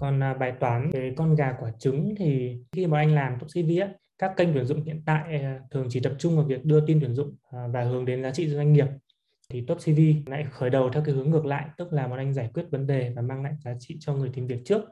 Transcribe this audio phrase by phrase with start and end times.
[0.00, 3.48] còn à, bài toán về con gà quả trứng thì khi mà anh làm top
[3.48, 6.64] CV á, các kênh tuyển dụng hiện tại à, thường chỉ tập trung vào việc
[6.64, 8.86] đưa tin tuyển dụng à, và hướng đến giá trị doanh nghiệp.
[9.50, 12.32] Thì top CV lại khởi đầu theo cái hướng ngược lại tức là bọn anh
[12.32, 14.82] giải quyết vấn đề và mang lại giá trị cho người tìm việc trước.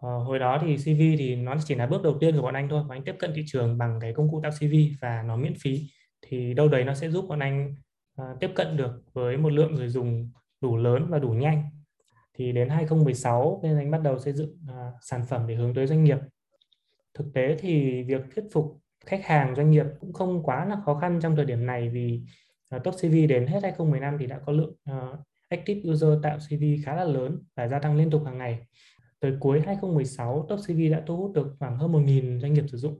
[0.00, 2.68] Ờ, hồi đó thì CV thì nó chỉ là bước đầu tiên của bọn anh
[2.68, 5.36] thôi bọn anh tiếp cận thị trường bằng cái công cụ tạo CV và nó
[5.36, 5.80] miễn phí.
[6.22, 7.74] Thì đâu đấy nó sẽ giúp bọn anh
[8.22, 11.62] uh, tiếp cận được với một lượng người dùng đủ lớn và đủ nhanh
[12.38, 15.86] thì đến 2016 bên anh bắt đầu xây dựng uh, sản phẩm để hướng tới
[15.86, 16.18] doanh nghiệp
[17.14, 20.94] thực tế thì việc thuyết phục khách hàng doanh nghiệp cũng không quá là khó
[20.94, 22.22] khăn trong thời điểm này vì
[22.76, 25.18] uh, top CV đến hết 2015 thì đã có lượng uh,
[25.48, 28.58] active user tạo CV khá là lớn và gia tăng liên tục hàng ngày.
[29.20, 32.78] Tới cuối 2016, top CV đã thu hút được khoảng hơn 1.000 doanh nghiệp sử
[32.78, 32.98] dụng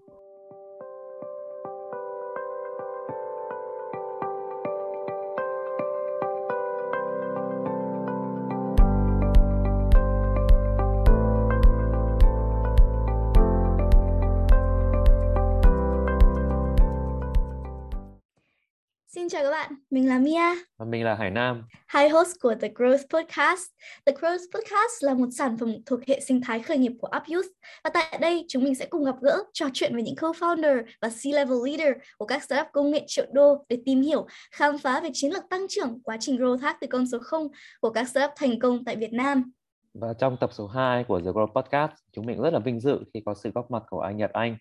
[19.91, 20.63] Mình là Mia.
[20.79, 21.65] Và mình là Hải Nam.
[21.87, 23.67] Hai host của The Growth Podcast.
[24.07, 27.49] The Growth Podcast là một sản phẩm thuộc hệ sinh thái khởi nghiệp của UpYouth.
[27.85, 31.09] Và tại đây chúng mình sẽ cùng gặp gỡ, trò chuyện với những co-founder và
[31.09, 35.11] C-level leader của các startup công nghệ triệu đô để tìm hiểu, khám phá về
[35.13, 37.49] chiến lược tăng trưởng, quá trình growth hack từ con số 0
[37.81, 39.51] của các startup thành công tại Việt Nam.
[39.95, 42.99] Và trong tập số 2 của The Growth Podcast, chúng mình rất là vinh dự
[43.15, 44.57] khi có sự góp mặt của anh Nhật Anh,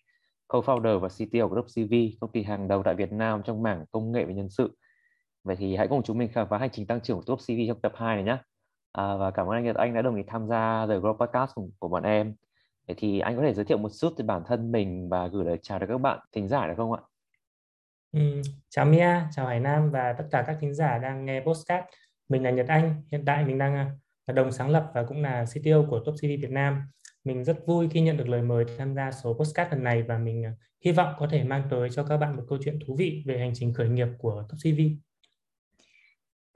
[0.48, 3.86] co-founder và CTO của Group CV, công ty hàng đầu tại Việt Nam trong mảng
[3.92, 4.76] công nghệ và nhân sự
[5.48, 7.68] Vậy thì hãy cùng chúng mình khám phá hành trình tăng trưởng của Top CV
[7.68, 8.38] trong tập 2 này nhé.
[8.92, 11.52] À, và cảm ơn anh Nhật Anh đã đồng ý tham gia The Grow Podcast
[11.56, 12.36] của, của bọn em.
[12.88, 15.46] Vậy thì anh có thể giới thiệu một chút về bản thân mình và gửi
[15.46, 17.02] lời chào đến các bạn thính giả được không ạ?
[18.12, 21.86] Ừ, chào Mia, chào Hải Nam và tất cả các thính giả đang nghe podcast.
[22.30, 23.92] Mình là Nhật Anh, hiện tại mình đang à,
[24.28, 26.82] là đồng sáng lập và cũng là CTO của Top CV Việt Nam.
[27.28, 30.18] Mình rất vui khi nhận được lời mời tham gia số podcast lần này và
[30.18, 30.52] mình à,
[30.86, 33.40] hy vọng có thể mang tới cho các bạn một câu chuyện thú vị về
[33.40, 34.80] hành trình khởi nghiệp của Top CV.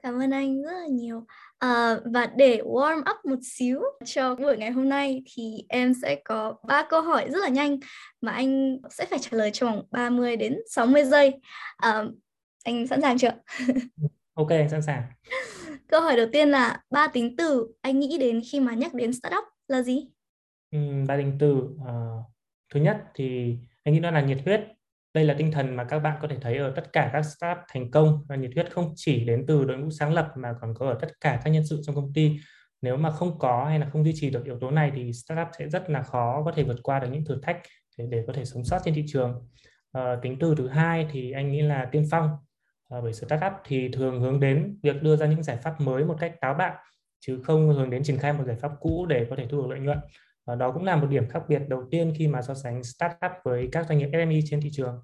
[0.02, 1.26] Cảm ơn anh rất là nhiều.
[1.58, 6.20] À, và để warm up một xíu cho buổi ngày hôm nay thì em sẽ
[6.24, 7.78] có ba câu hỏi rất là nhanh
[8.20, 11.32] mà anh sẽ phải trả lời trong 30 đến 60 giây.
[11.76, 12.04] À,
[12.64, 13.32] anh sẵn sàng chưa?
[14.34, 15.02] ok, sẵn sàng.
[15.88, 19.12] Câu hỏi đầu tiên là ba tính từ anh nghĩ đến khi mà nhắc đến
[19.12, 20.11] startup là gì?
[20.72, 20.78] Ừ,
[21.08, 22.24] ba tính từ uh,
[22.74, 24.60] thứ nhất thì anh nghĩ nó là nhiệt huyết.
[25.14, 27.58] Đây là tinh thần mà các bạn có thể thấy ở tất cả các startup
[27.68, 28.24] thành công.
[28.28, 30.98] Và nhiệt huyết không chỉ đến từ đội ngũ sáng lập mà còn có ở
[31.00, 32.38] tất cả các nhân sự trong công ty.
[32.82, 35.48] Nếu mà không có hay là không duy trì được yếu tố này thì startup
[35.58, 37.62] sẽ rất là khó có thể vượt qua được những thử thách
[37.98, 39.48] để, để có thể sống sót trên thị trường.
[39.92, 42.30] À, tính từ thứ hai thì anh nghĩ là tiên phong.
[42.88, 46.16] À, bởi startup thì thường hướng đến việc đưa ra những giải pháp mới một
[46.20, 46.74] cách táo bạo
[47.20, 49.68] chứ không hướng đến triển khai một giải pháp cũ để có thể thu được
[49.70, 49.98] lợi nhuận
[50.46, 53.32] và đó cũng là một điểm khác biệt đầu tiên khi mà so sánh startup
[53.44, 54.98] với các doanh nghiệp SME trên thị trường.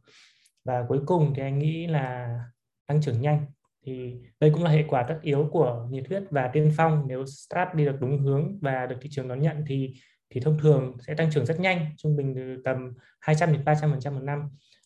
[0.64, 2.38] Và cuối cùng thì anh nghĩ là
[2.86, 3.46] tăng trưởng nhanh.
[3.86, 7.04] Thì đây cũng là hệ quả tất yếu của nhiệt huyết và tiên phong.
[7.08, 9.94] Nếu startup đi được đúng hướng và được thị trường đón nhận thì
[10.30, 13.90] thì thông thường sẽ tăng trưởng rất nhanh trung bình từ tầm 200 đến 300
[13.90, 14.42] phần trăm một năm.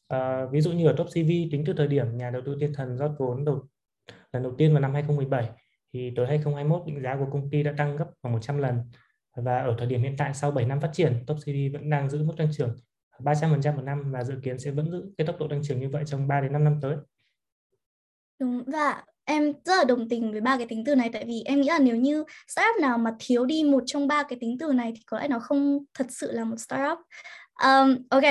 [0.09, 2.73] À, ví dụ như ở top CV tính từ thời điểm nhà đầu tư thiên
[2.75, 3.62] thần rót vốn đầu
[4.33, 5.51] lần đầu tiên vào năm 2017
[5.93, 8.79] thì tới 2021 định giá của công ty đã tăng gấp khoảng 100 lần
[9.37, 12.10] và ở thời điểm hiện tại sau 7 năm phát triển Top CV vẫn đang
[12.10, 12.76] giữ mức tăng trưởng
[13.19, 15.88] 300% một năm và dự kiến sẽ vẫn giữ cái tốc độ tăng trưởng như
[15.88, 16.97] vậy trong 3 đến 5 năm tới.
[18.38, 21.43] Đúng và em rất là đồng tình với ba cái tính từ này tại vì
[21.44, 24.56] em nghĩ là nếu như startup nào mà thiếu đi một trong ba cái tính
[24.60, 26.99] từ này thì có lẽ nó không thật sự là một startup.
[27.64, 28.22] Um, ok,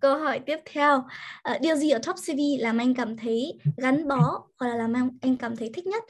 [0.00, 4.08] câu hỏi tiếp theo uh, điều gì ở top CV làm anh cảm thấy gắn
[4.08, 6.04] bó hoặc là làm anh, anh cảm thấy thích nhất?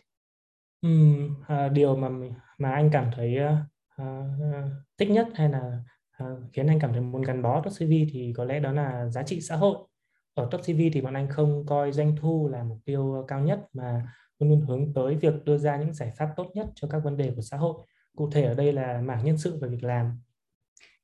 [0.82, 2.08] Um, uh, điều mà
[2.58, 5.80] mà anh cảm thấy uh, uh, thích nhất hay là
[6.24, 9.08] uh, khiến anh cảm thấy muốn gắn bó top CV thì có lẽ đó là
[9.08, 9.78] giá trị xã hội.
[10.34, 13.60] Ở top CV thì bọn anh không coi doanh thu là mục tiêu cao nhất
[13.72, 16.98] mà luôn luôn hướng tới việc đưa ra những giải pháp tốt nhất cho các
[16.98, 17.74] vấn đề của xã hội.
[18.16, 20.20] Cụ thể ở đây là mảng nhân sự và việc làm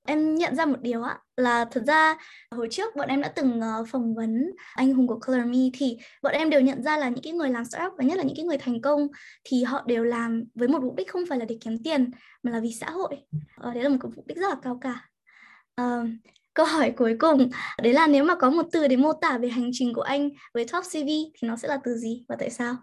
[0.06, 2.16] em nhận ra một điều á là thật ra
[2.50, 5.98] hồi trước bọn em đã từng ờ, phỏng vấn anh hùng của Color Me thì
[6.22, 8.36] bọn em đều nhận ra là những cái người làm startup và nhất là những
[8.36, 9.08] cái người thành công
[9.44, 12.10] thì họ đều làm với một mục đích không phải là để kiếm tiền
[12.42, 13.16] mà là vì xã hội.
[13.68, 15.08] Uh, đấy là một cái mục đích rất là cao cả.
[15.80, 16.08] Uh,
[16.54, 17.48] câu hỏi cuối cùng
[17.82, 20.30] đấy là nếu mà có một từ để mô tả về hành trình của anh
[20.54, 22.76] với Top CV thì nó sẽ là từ gì và tại sao?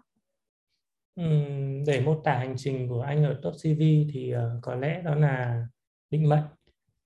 [1.86, 3.80] Để mô tả hành trình của anh ở Top CV
[4.12, 5.66] thì uh, có lẽ đó là
[6.10, 6.44] định mệnh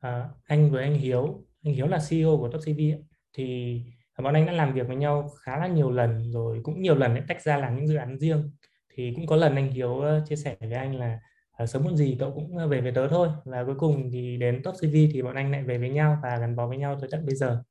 [0.06, 3.04] à, anh với anh Hiếu anh Hiếu là CEO của Top CV ấy,
[3.36, 3.80] thì
[4.14, 6.94] ờ, bọn anh đã làm việc với nhau khá là nhiều lần rồi cũng nhiều
[6.94, 8.50] lần để tách ra làm những dự án riêng.
[8.94, 11.18] Thì cũng có lần anh Hiếu ờ, chia sẻ với anh là
[11.62, 13.28] uh, sớm muộn gì cậu cũng về với tớ thôi.
[13.44, 16.38] Và cuối cùng thì đến top CV thì bọn anh lại về với nhau và
[16.38, 17.62] gắn bó với nhau tới tận bây giờ.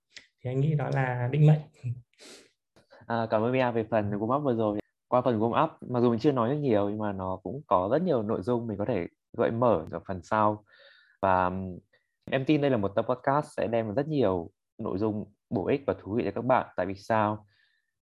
[0.43, 1.59] Thì anh nghĩ đó là định mệnh.
[3.07, 4.79] À, cảm ơn Mia về phần warm up vừa rồi.
[5.07, 7.61] Qua phần warm up mặc dù mình chưa nói rất nhiều nhưng mà nó cũng
[7.67, 9.07] có rất nhiều nội dung mình có thể
[9.37, 10.63] gợi mở ở phần sau.
[11.21, 11.51] Và
[12.31, 15.83] em tin đây là một tập podcast sẽ đem rất nhiều nội dung bổ ích
[15.87, 16.67] và thú vị cho các bạn.
[16.75, 17.45] Tại vì sao?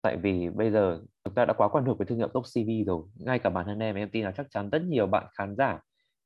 [0.01, 2.69] Tại vì bây giờ chúng ta đã quá quen thuộc với thương hiệu top CV
[2.87, 3.03] rồi.
[3.15, 5.79] Ngay cả bản thân em em tin là chắc chắn rất nhiều bạn khán giả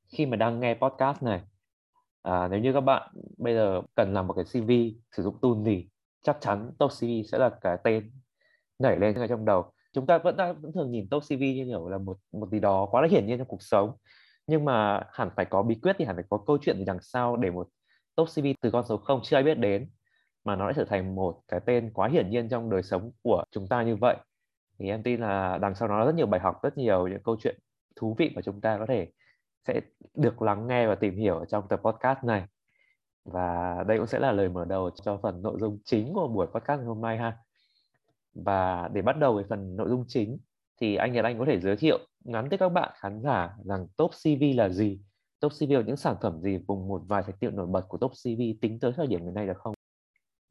[0.08, 1.42] khi mà đang nghe podcast này.
[2.22, 4.72] À, nếu như các bạn bây giờ cần làm một cái CV
[5.12, 5.90] sử dụng tool gì
[6.24, 8.12] chắc chắn top CV sẽ là cái tên
[8.80, 9.72] nhảy lên ngay trong đầu.
[9.94, 12.88] Chúng ta vẫn vẫn thường nhìn top CV như kiểu là một một gì đó
[12.92, 13.92] quá là hiển nhiên trong cuộc sống.
[14.48, 17.00] Nhưng mà hẳn phải có bí quyết thì hẳn phải có câu chuyện gì đằng
[17.02, 17.68] sau để một
[18.16, 19.90] top CV từ con số không chưa ai biết đến,
[20.44, 23.44] mà nó đã trở thành một cái tên quá hiển nhiên trong đời sống của
[23.52, 24.18] chúng ta như vậy.
[24.80, 27.38] Thì em tin là đằng sau nó rất nhiều bài học, rất nhiều những câu
[27.40, 27.60] chuyện
[27.96, 29.08] thú vị mà chúng ta có thể
[29.68, 29.82] sẽ
[30.16, 32.46] được lắng nghe và tìm hiểu trong tập podcast này.
[33.26, 36.48] Và đây cũng sẽ là lời mở đầu cho phần nội dung chính của buổi
[36.48, 37.38] podcast hôm nay ha.
[38.34, 40.38] Và để bắt đầu với phần nội dung chính,
[40.82, 43.88] thì anh Nhật Anh có thể giới thiệu, ngắn tới các bạn khán giả rằng
[43.98, 45.00] top CV là gì
[45.46, 48.12] top CV những sản phẩm gì cùng một vài thành tiệu nổi bật của top
[48.12, 49.74] CV tính tới thời điểm hiện nay được không?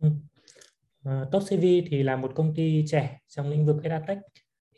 [0.00, 0.08] Ừ.
[1.08, 4.18] Uh, top CV thì là một công ty trẻ trong lĩnh vực data tech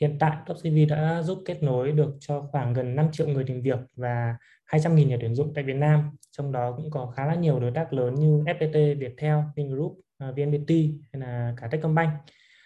[0.01, 3.45] Hiện tại Top CV đã giúp kết nối được cho khoảng gần 5 triệu người
[3.45, 4.37] tìm việc và
[4.67, 6.11] 200.000 nhà tuyển dụng tại Việt Nam.
[6.31, 10.29] Trong đó cũng có khá là nhiều đối tác lớn như FPT, Viettel, Vingroup, ờ,
[10.29, 10.71] uh, VNPT
[11.13, 12.13] hay là cả Techcombank.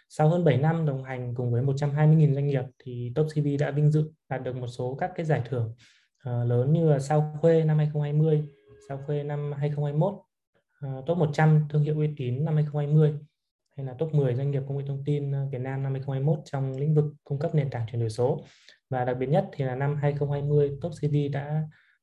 [0.08, 3.70] Sau hơn 7 năm đồng hành cùng với 120.000 doanh nghiệp thì Top CV đã
[3.70, 5.74] vinh dự đạt được một số các cái giải thưởng
[6.28, 8.42] uh, lớn như là Sao Khuê năm 2020,
[8.88, 10.24] Sao Khuê năm 2021, uh,
[10.80, 13.14] ờ, Top 100 thương hiệu uy tín năm 2020
[13.76, 16.38] hay là top 10 doanh nghiệp công nghệ thông tin ờ, Việt Nam năm 2021
[16.44, 18.44] trong lĩnh vực cung cấp nền tảng chuyển đổi số.
[18.90, 21.62] Và đặc biệt nhất thì là năm 2020 Top CV đã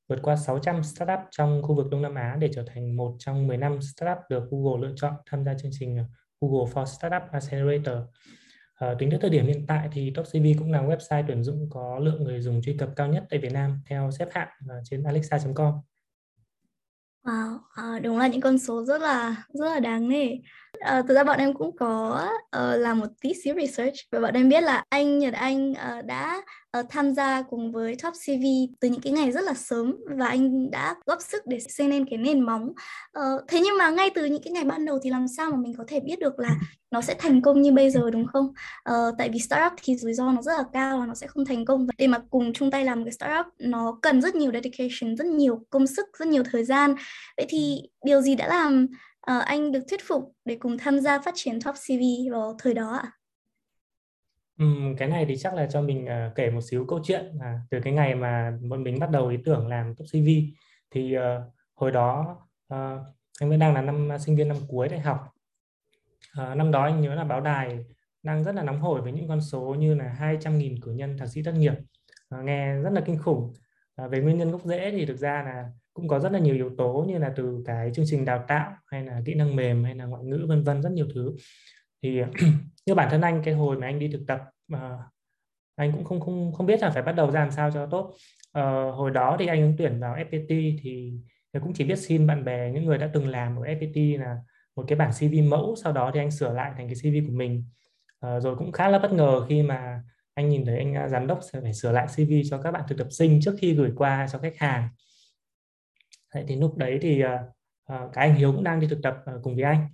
[0.09, 3.47] vượt qua 600 startup trong khu vực Đông Nam Á để trở thành một trong
[3.47, 5.97] 15 startup được Google lựa chọn tham gia chương trình
[6.41, 7.97] Google for Startup Accelerator.
[8.77, 11.99] À, tính đến thời điểm hiện tại thì TopCV cũng là website tuyển dụng có
[11.99, 15.03] lượng người dùng truy cập cao nhất tại Việt Nam theo xếp hạng ờ, trên
[15.03, 15.73] alexa.com.
[17.23, 20.37] Wow, à, đúng là những con số rất là rất là đáng nể
[20.99, 22.27] uh, thực ra bọn em cũng có
[22.57, 26.05] uh, làm một tí xíu research và bọn em biết là anh Nhật Anh uh,
[26.05, 26.41] đã
[26.79, 28.43] uh, tham gia cùng với Top CV
[28.79, 32.05] từ những cái ngày rất là sớm và anh đã góp sức để xây nên
[32.09, 32.67] cái nền móng.
[33.19, 35.57] Uh, thế nhưng mà ngay từ những cái ngày ban đầu thì làm sao mà
[35.57, 36.55] mình có thể biết được là
[36.91, 38.45] nó sẽ thành công như bây giờ đúng không?
[38.89, 41.45] Uh, tại vì startup thì rủi ro nó rất là cao và nó sẽ không
[41.45, 41.87] thành công.
[41.87, 45.25] Và để mà cùng chung tay làm cái startup nó cần rất nhiều dedication, rất
[45.25, 46.95] nhiều công sức, rất nhiều thời gian.
[47.37, 48.87] Vậy thì điều gì đã làm
[49.31, 52.73] uh, anh được thuyết phục để cùng tham gia phát triển Top CV vào thời
[52.73, 53.11] đó ạ?
[54.59, 54.65] Ừ,
[54.97, 57.79] cái này thì chắc là cho mình uh, kể một xíu câu chuyện à, từ
[57.83, 60.27] cái ngày mà bọn mình bắt đầu ý tưởng làm Top CV
[60.91, 61.21] thì uh,
[61.75, 62.37] hồi đó
[62.73, 62.99] uh,
[63.39, 65.19] anh vẫn đang là năm sinh viên năm cuối đại học.
[66.41, 67.85] Uh, năm đó anh nhớ là báo đài
[68.23, 71.27] đang rất là nóng hổi với những con số như là 200.000 cử nhân thạc
[71.27, 71.73] sĩ tốt nghiệp.
[72.35, 73.53] Uh, nghe rất là kinh khủng
[73.97, 76.55] à, về nguyên nhân gốc rễ thì thực ra là cũng có rất là nhiều
[76.55, 79.83] yếu tố như là từ cái chương trình đào tạo hay là kỹ năng mềm
[79.83, 81.35] hay là ngoại ngữ vân vân rất nhiều thứ.
[82.03, 82.21] Thì
[82.85, 84.41] như bản thân anh cái hồi mà anh đi thực tập
[84.73, 84.97] à,
[85.75, 88.13] anh cũng không không không biết là phải bắt đầu ra làm sao cho tốt.
[88.53, 91.13] À, hồi đó thì anh ứng tuyển vào FPT thì
[91.61, 94.37] cũng chỉ biết xin bạn bè những người đã từng làm ở FPT là
[94.75, 97.33] một cái bản CV mẫu sau đó thì anh sửa lại thành cái CV của
[97.33, 97.63] mình.
[98.19, 100.03] À, rồi cũng khá là bất ngờ khi mà
[100.37, 102.83] anh nhìn thấy anh à, giám đốc sẽ phải sửa lại CV cho các bạn
[102.87, 104.89] thực tập sinh trước khi gửi qua cho khách hàng.
[106.33, 109.43] Đấy, thì lúc đấy thì uh, cái anh Hiếu cũng đang đi thực tập uh,
[109.43, 109.87] cùng với anh.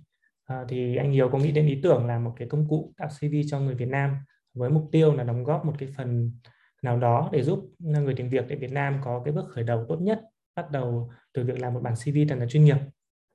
[0.52, 3.08] Uh, thì anh Hiếu có nghĩ đến ý tưởng là một cái công cụ tạo
[3.08, 4.16] CV cho người Việt Nam
[4.54, 6.32] với mục tiêu là đóng góp một cái phần
[6.82, 9.86] nào đó để giúp người tìm việc tại Việt Nam có cái bước khởi đầu
[9.88, 10.20] tốt nhất
[10.56, 12.78] bắt đầu từ việc làm một bản CV thật là chuyên nghiệp.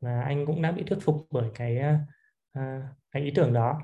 [0.01, 1.79] Và anh cũng đã bị thuyết phục bởi cái
[2.59, 2.63] uh,
[3.11, 3.81] cái ý tưởng đó.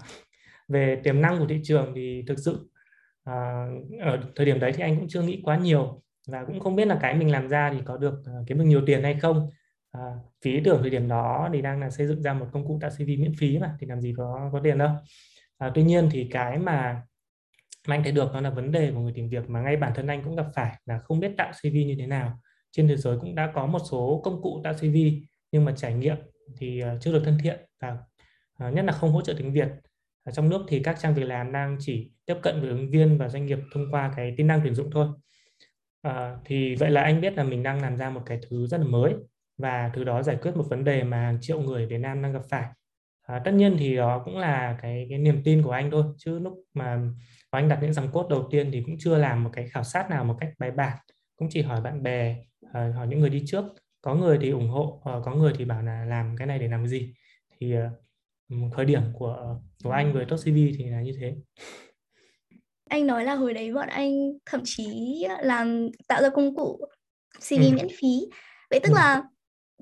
[0.68, 2.70] Về tiềm năng của thị trường thì thực sự
[3.26, 3.68] à,
[4.02, 6.88] ở thời điểm đấy thì anh cũng chưa nghĩ quá nhiều và cũng không biết
[6.88, 9.50] là cái mình làm ra thì có được uh, kiếm được nhiều tiền hay không.
[9.92, 10.02] À,
[10.42, 12.80] phí ý tưởng thời điểm đó thì đang là xây dựng ra một công cụ
[12.82, 14.90] tạo CV miễn phí mà thì làm gì có có tiền đâu.
[15.58, 17.02] À, tuy nhiên thì cái mà
[17.88, 19.92] mà anh thấy được đó là vấn đề của người tìm việc mà ngay bản
[19.96, 22.40] thân anh cũng gặp phải là không biết tạo CV như thế nào.
[22.72, 24.98] Trên thế giới cũng đã có một số công cụ tạo CV
[25.52, 26.18] nhưng mà trải nghiệm
[26.58, 27.98] thì uh, chưa được thân thiện và
[28.68, 29.68] uh, nhất là không hỗ trợ tiếng Việt
[30.26, 33.18] ở trong nước thì các trang việc làm đang chỉ tiếp cận với ứng viên
[33.18, 35.08] và doanh nghiệp thông qua cái tin năng tuyển dụng thôi.
[36.02, 38.78] À, thì vậy là anh biết là mình đang làm ra một cái thứ rất
[38.78, 39.14] là mới
[39.58, 42.34] và từ đó giải quyết một vấn đề mà hàng triệu người Việt Nam đang
[42.34, 42.68] gặp phải.
[43.22, 46.40] À, tất nhiên thì đó cũng là cái cái niềm tin của anh thôi chứ
[46.40, 47.00] lúc mà
[47.52, 50.10] anh đặt những dòng cốt đầu tiên thì cũng chưa làm một cái khảo sát
[50.10, 50.98] nào một cách bài bản.
[51.36, 52.36] Cũng chỉ hỏi bạn bè
[52.74, 53.66] ờ, hỏi những người đi trước
[54.02, 56.82] có người thì ủng hộ có người thì bảo là làm cái này để làm
[56.82, 57.14] cái gì.
[57.60, 58.05] Thì uh,
[58.72, 61.36] khởi điểm của của anh với Top CV thì là như thế
[62.90, 64.12] anh nói là hồi đấy bọn anh
[64.46, 64.88] thậm chí
[65.42, 66.80] làm tạo ra công cụ
[67.50, 67.72] CV ừ.
[67.76, 68.28] miễn phí
[68.70, 68.96] vậy tức ừ.
[68.96, 69.24] là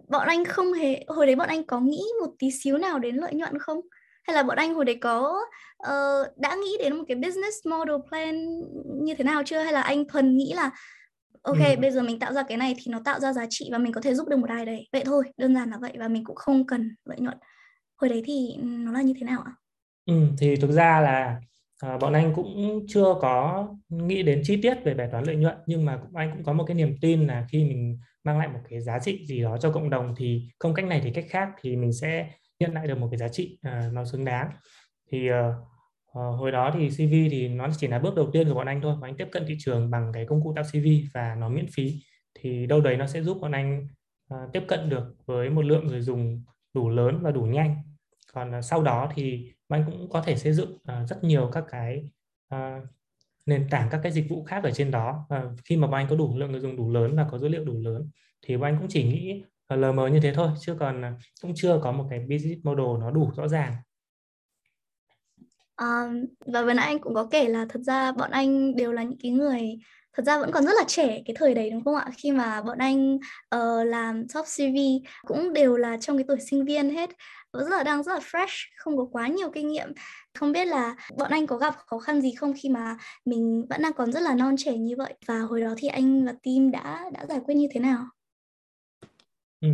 [0.08, 3.16] bọn anh không hề hồi đấy bọn anh có nghĩ một tí xíu nào đến
[3.16, 3.82] lợi nhuận không
[4.24, 5.46] hay là bọn anh hồi đấy có
[5.88, 8.62] uh, đã nghĩ đến một cái business model plan
[9.04, 10.72] như thế nào chưa hay là anh thuần nghĩ là
[11.42, 11.82] ok ừ.
[11.82, 13.94] bây giờ mình tạo ra cái này thì nó tạo ra giá trị và mình
[13.94, 16.24] có thể giúp được một ai đấy vậy thôi đơn giản là vậy và mình
[16.24, 17.38] cũng không cần lợi nhuận
[17.96, 19.52] hồi đấy thì nó là như thế nào ạ?
[20.06, 21.42] Ừ, thì thực ra là
[21.80, 25.56] à, bọn anh cũng chưa có nghĩ đến chi tiết về bài toán lợi nhuận
[25.66, 28.48] nhưng mà cũng anh cũng có một cái niềm tin là khi mình mang lại
[28.48, 31.26] một cái giá trị gì đó cho cộng đồng thì không cách này thì cách
[31.30, 34.52] khác thì mình sẽ nhận lại được một cái giá trị à, nó xứng đáng.
[35.12, 35.54] Thì à,
[36.14, 38.96] hồi đó thì CV thì nó chỉ là bước đầu tiên của bọn anh thôi
[38.96, 41.68] bọn anh tiếp cận thị trường bằng cái công cụ tạo CV và nó miễn
[41.74, 41.94] phí.
[42.36, 43.88] Thì đâu đấy nó sẽ giúp bọn anh
[44.30, 47.76] à, tiếp cận được với một lượng người dùng đủ lớn và đủ nhanh.
[48.34, 51.64] Còn à, sau đó thì anh cũng có thể xây dựng à, rất nhiều các
[51.70, 52.10] cái
[52.50, 52.82] à,
[53.46, 55.28] nền tảng các cái dịch vụ khác ở trên đó.
[55.36, 57.66] Uh, khi mà anh có đủ lượng người dùng đủ lớn và có dữ liệu
[57.66, 58.10] đủ lớn
[58.42, 61.92] thì anh cũng chỉ nghĩ lờ mờ như thế thôi chứ còn cũng chưa có
[61.92, 63.74] một cái business model nó đủ rõ ràng.
[65.76, 66.12] À,
[66.46, 69.20] và vừa nãy anh cũng có kể là thật ra bọn anh đều là những
[69.22, 69.62] cái người
[70.14, 72.06] thật ra vẫn còn rất là trẻ cái thời đấy đúng không ạ?
[72.18, 73.16] Khi mà bọn anh
[73.56, 74.78] uh, làm top CV
[75.28, 77.10] cũng đều là trong cái tuổi sinh viên hết.
[77.54, 79.94] Rất là đang rất là fresh không có quá nhiều kinh nghiệm.
[80.34, 83.82] Không biết là bọn anh có gặp khó khăn gì không khi mà mình vẫn
[83.82, 85.14] đang còn rất là non trẻ như vậy?
[85.28, 88.06] Và hồi đó thì anh và team đã đã giải quyết như thế nào?
[89.62, 89.70] Ừ.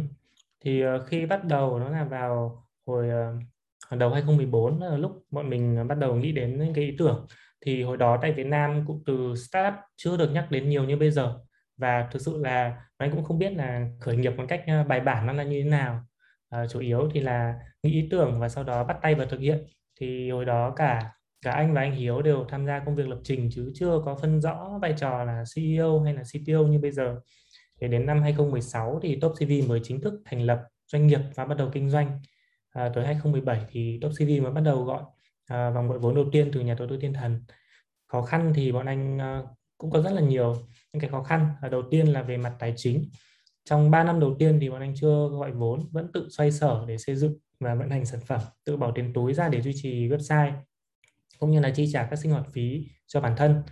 [0.60, 5.50] thì uh, khi bắt đầu nó là vào hồi uh, đầu 2014 là lúc bọn
[5.50, 7.28] mình bắt đầu nghĩ đến những cái ý tưởng
[7.66, 10.98] thì hồi đó tại Việt Nam cũng từ startup chưa được nhắc đến nhiều như
[10.98, 11.40] bây giờ.
[11.78, 15.00] Và thực sự là anh cũng không biết là khởi nghiệp một cách ờ, bài
[15.00, 16.06] bản nó là như thế nào.
[16.50, 19.40] À, chủ yếu thì là nghĩ ý tưởng và sau đó bắt tay vào thực
[19.40, 19.64] hiện.
[20.00, 21.12] Thì hồi đó cả
[21.42, 24.16] cả anh và anh Hiếu đều tham gia công việc lập trình chứ chưa có
[24.22, 27.16] phân rõ vai trò là CEO hay là CTO như bây giờ.
[27.82, 31.46] Thì đến năm 2016 thì Top CV mới chính thức thành lập doanh nghiệp và
[31.46, 32.22] bắt đầu kinh doanh.
[32.70, 35.04] À, tới 2017 thì Top CV mới bắt đầu gọi
[35.50, 37.42] à, vòng gọi vốn đầu tiên từ nhà đầu tư thiên thần.
[38.08, 39.46] Khó khăn thì bọn anh ờ,
[39.78, 40.56] cũng có rất là nhiều
[40.94, 41.48] những cái khó khăn.
[41.72, 43.10] Đầu tiên là về mặt tài chính.
[43.66, 46.86] Trong 3 năm đầu tiên thì bọn anh chưa gọi vốn vẫn tự xoay sở
[46.88, 49.74] để xây dựng và vận hành sản phẩm tự bỏ tiền túi ra để duy
[49.76, 50.54] trì website
[51.40, 53.64] cũng như là chi trả các sinh hoạt phí cho bản thân.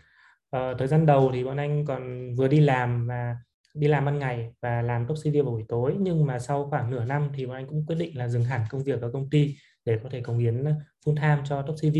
[0.52, 3.36] À, thời gian đầu thì bọn anh còn vừa đi làm và
[3.74, 5.96] đi làm ban ngày và làm top CV vào buổi tối.
[6.00, 8.62] Nhưng mà sau khoảng nửa năm thì bọn anh cũng quyết định là dừng hẳn
[8.70, 9.56] công việc ở công ty
[9.88, 10.74] để có thể cống hiến ờ,
[11.06, 11.98] full time cho top CV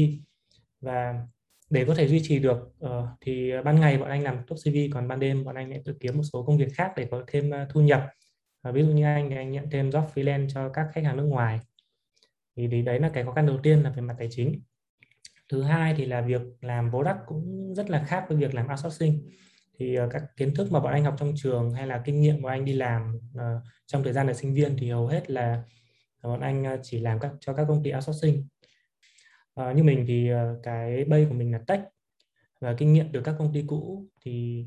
[0.82, 1.22] và
[1.70, 2.92] để có thể duy trì được uh,
[3.22, 5.94] thì ban ngày bọn anh làm top CV còn ban đêm bọn anh lại tự
[6.00, 8.08] kiếm một số công việc khác để có thêm uh, thu nhập.
[8.70, 11.18] Uh, ví dụ như anh thì anh nhận thêm job freelance cho các khách hàng
[11.18, 11.60] nước ngoài.
[12.56, 14.62] Thì, thì đấy là cái khó khăn đầu tiên là về mặt tài chính.
[15.50, 19.30] Thứ hai thì là việc làm product cũng rất là khác với việc làm outsourcing.
[19.80, 22.42] Thì uh, các kiến thức mà bọn anh học trong trường hay là kinh nghiệm
[22.42, 25.64] của anh đi làm uh, trong thời gian là sinh viên thì hầu hết là
[26.28, 28.48] bọn anh ờ, chỉ làm các cho các công ty outsourcing.
[29.56, 31.80] À, như mình thì ờ, cái bay của mình là tech
[32.62, 34.66] và kinh nghiệm từ các công ty cũ thì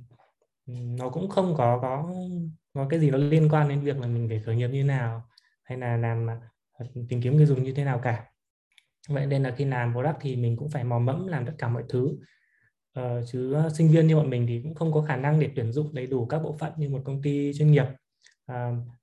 [0.66, 2.14] ừ, nó cũng không có có
[2.74, 5.28] có cái gì nó liên quan đến việc là mình phải khởi nghiệp như nào
[5.62, 6.26] hay là làm
[7.08, 8.24] tìm kiếm người dùng như thế nào cả.
[9.08, 11.68] Vậy nên là khi làm product thì mình cũng phải mò mẫm làm tất cả
[11.68, 12.18] mọi thứ.
[13.00, 15.72] Uh, chứ sinh viên như bọn mình thì cũng không có khả năng để tuyển
[15.72, 17.86] dụng đầy đủ các bộ phận như một công ty chuyên nghiệp.
[18.52, 18.56] Uh,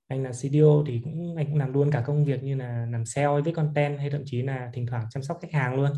[0.08, 3.04] anh là CDO thì cũng anh cũng làm luôn cả công việc như là làm
[3.04, 5.90] sale với content hay thậm chí là thỉnh thoảng chăm sóc khách hàng luôn.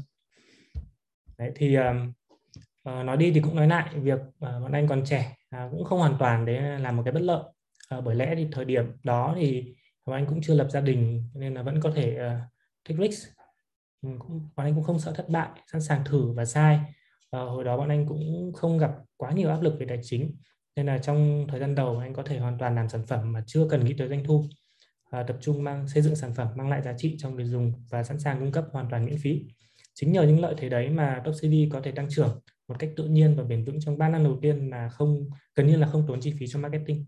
[1.39, 1.83] Đấy thì uh,
[2.89, 5.85] uh, nói đi thì cũng nói lại việc uh, bọn anh còn trẻ uh, cũng
[5.85, 7.43] không hoàn toàn để làm một cái bất lợi.
[7.99, 9.75] Uh, bởi lẽ thì thời điểm đó thì
[10.07, 12.41] bọn anh cũng chưa lập gia đình nên là vẫn có thể uh,
[12.89, 13.29] take risk.
[14.03, 16.81] Ừ, cũng, bọn anh cũng không sợ thất bại sẵn sàng thử và sai.
[17.37, 20.37] Uh, hồi đó bọn anh cũng không gặp quá nhiều áp lực về tài chính
[20.77, 23.45] nên là trong thời gian đầu anh có thể hoàn toàn làm sản phẩm mà
[23.47, 24.45] chưa cần nghĩ tới doanh thu.
[25.11, 27.73] À, tập trung mang xây dựng sản phẩm mang lại giá trị cho người dùng
[27.91, 29.45] và sẵn sàng cung cấp hoàn toàn miễn phí.
[29.95, 32.91] Chính nhờ những lợi thế đấy mà Top CV có thể tăng trưởng một cách
[32.97, 35.89] tự nhiên và bền vững trong 3 năm đầu tiên mà không gần như là
[35.93, 37.07] không tốn chi phí cho marketing.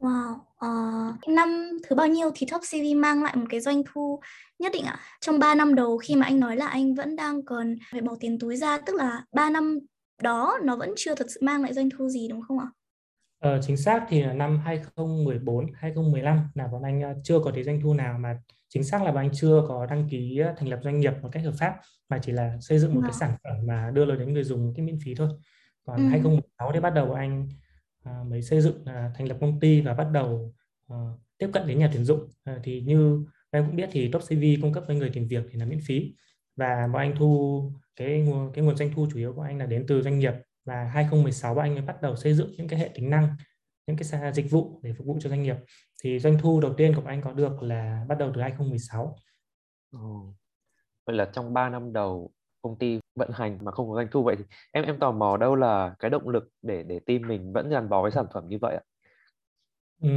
[0.00, 4.20] Wow, uh, năm thứ bao nhiêu thì Top CV mang lại một cái doanh thu
[4.58, 5.00] nhất định ạ?
[5.20, 8.16] Trong 3 năm đầu khi mà anh nói là anh vẫn đang còn phải bỏ
[8.20, 9.78] tiền túi ra, tức là 3 năm
[10.22, 12.66] đó nó vẫn chưa thật sự mang lại doanh thu gì đúng không ạ?
[13.38, 17.64] Ờ, chính xác thì là năm 2014, 2015 là bọn anh ờ, chưa có thấy
[17.64, 20.68] doanh thu nào mà chính xác là bọn anh chưa có đăng ký ờ, thành
[20.68, 21.74] lập doanh nghiệp một cách hợp pháp
[22.08, 23.06] mà chỉ là xây dựng một à.
[23.08, 23.18] cái vâng.
[23.20, 25.28] sản phẩm mà đưa lời đến người dùng cái miễn phí thôi.
[25.84, 26.08] Còn ừ.
[26.10, 27.48] 2016 thì bắt đầu bọn anh
[28.04, 30.54] à, mới xây dựng à, thành lập công ty và bắt đầu
[30.88, 30.96] à,
[31.38, 34.62] tiếp cận đến nhà tuyển dụng à, thì như em cũng biết thì Top CV
[34.62, 36.14] cung cấp với người tìm việc thì là miễn phí
[36.56, 37.62] và bọn anh thu
[37.96, 40.34] cái nguồn cái nguồn doanh thu chủ yếu của anh là đến từ doanh nghiệp
[40.64, 43.28] và 2016 bọn anh mới bắt đầu xây dựng những cái hệ tính năng
[43.86, 45.56] những cái dịch vụ để phục vụ cho doanh nghiệp
[46.02, 49.16] thì doanh thu đầu tiên của anh có được là bắt đầu từ 2016
[49.96, 50.34] oh.
[51.06, 52.30] vậy là trong 3 năm đầu
[52.62, 55.36] công ty vận hành mà không có doanh thu vậy thì em em tò mò
[55.36, 58.48] đâu là cái động lực để để team mình vẫn gắn bó với sản phẩm
[58.48, 58.82] như vậy ạ?
[60.02, 60.08] Ừ.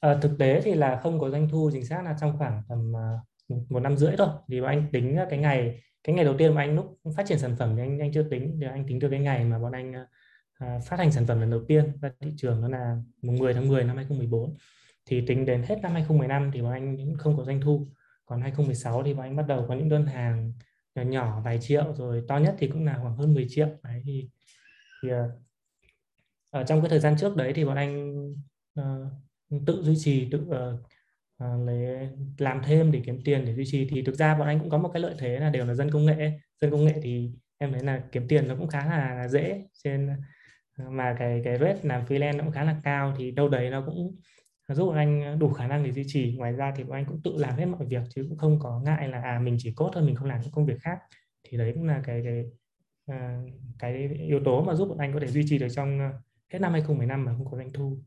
[0.00, 2.92] À, thực tế thì là không có doanh thu chính xác là trong khoảng tầm
[2.92, 3.29] uh,
[3.68, 4.28] một năm rưỡi thôi.
[4.48, 7.56] Thì anh tính cái ngày cái ngày đầu tiên mà anh lúc phát triển sản
[7.58, 8.58] phẩm thì anh anh chưa tính.
[8.60, 9.92] Thì anh tính được cái ngày mà bọn anh
[10.64, 13.54] uh, phát hành sản phẩm lần đầu tiên ra thị trường đó là mùng 10
[13.54, 14.56] tháng 10 năm 2014
[15.06, 17.88] thì tính đến hết năm 2015 thì bọn anh không có doanh thu.
[18.26, 20.52] Còn 2016 thì bọn anh bắt đầu có những đơn hàng
[20.94, 23.68] nhỏ nhỏ vài triệu rồi to nhất thì cũng là khoảng hơn 10 triệu.
[23.82, 24.30] Đấy thì,
[25.02, 25.14] thì uh,
[26.50, 28.24] ở trong cái thời gian trước đấy thì bọn anh
[28.80, 30.80] uh, tự duy trì tự uh,
[31.40, 33.88] À, lấy làm thêm để kiếm tiền để duy trì.
[33.90, 35.90] Thì thực ra bọn anh cũng có một cái lợi thế là đều là dân
[35.90, 39.28] công nghệ dân công nghệ thì em thấy là kiếm tiền nó cũng khá là
[39.28, 39.64] dễ.
[39.84, 40.08] Trên
[40.74, 43.14] à, mà cái cái rate làm freelance nó cũng khá là cao.
[43.18, 44.16] Thì đâu đấy nó cũng
[44.68, 46.34] giúp anh đủ khả năng để duy trì.
[46.36, 48.80] Ngoài ra thì bọn anh cũng tự làm hết mọi việc chứ cũng không có
[48.84, 50.98] ngại là à mình chỉ cốt thôi mình không làm những công việc khác.
[51.48, 52.44] Thì đấy cũng là cái cái
[53.06, 53.42] à,
[53.78, 56.12] cái yếu tố mà giúp bọn anh có thể duy trì được trong à,
[56.52, 57.98] hết năm 2015 mà không có doanh thu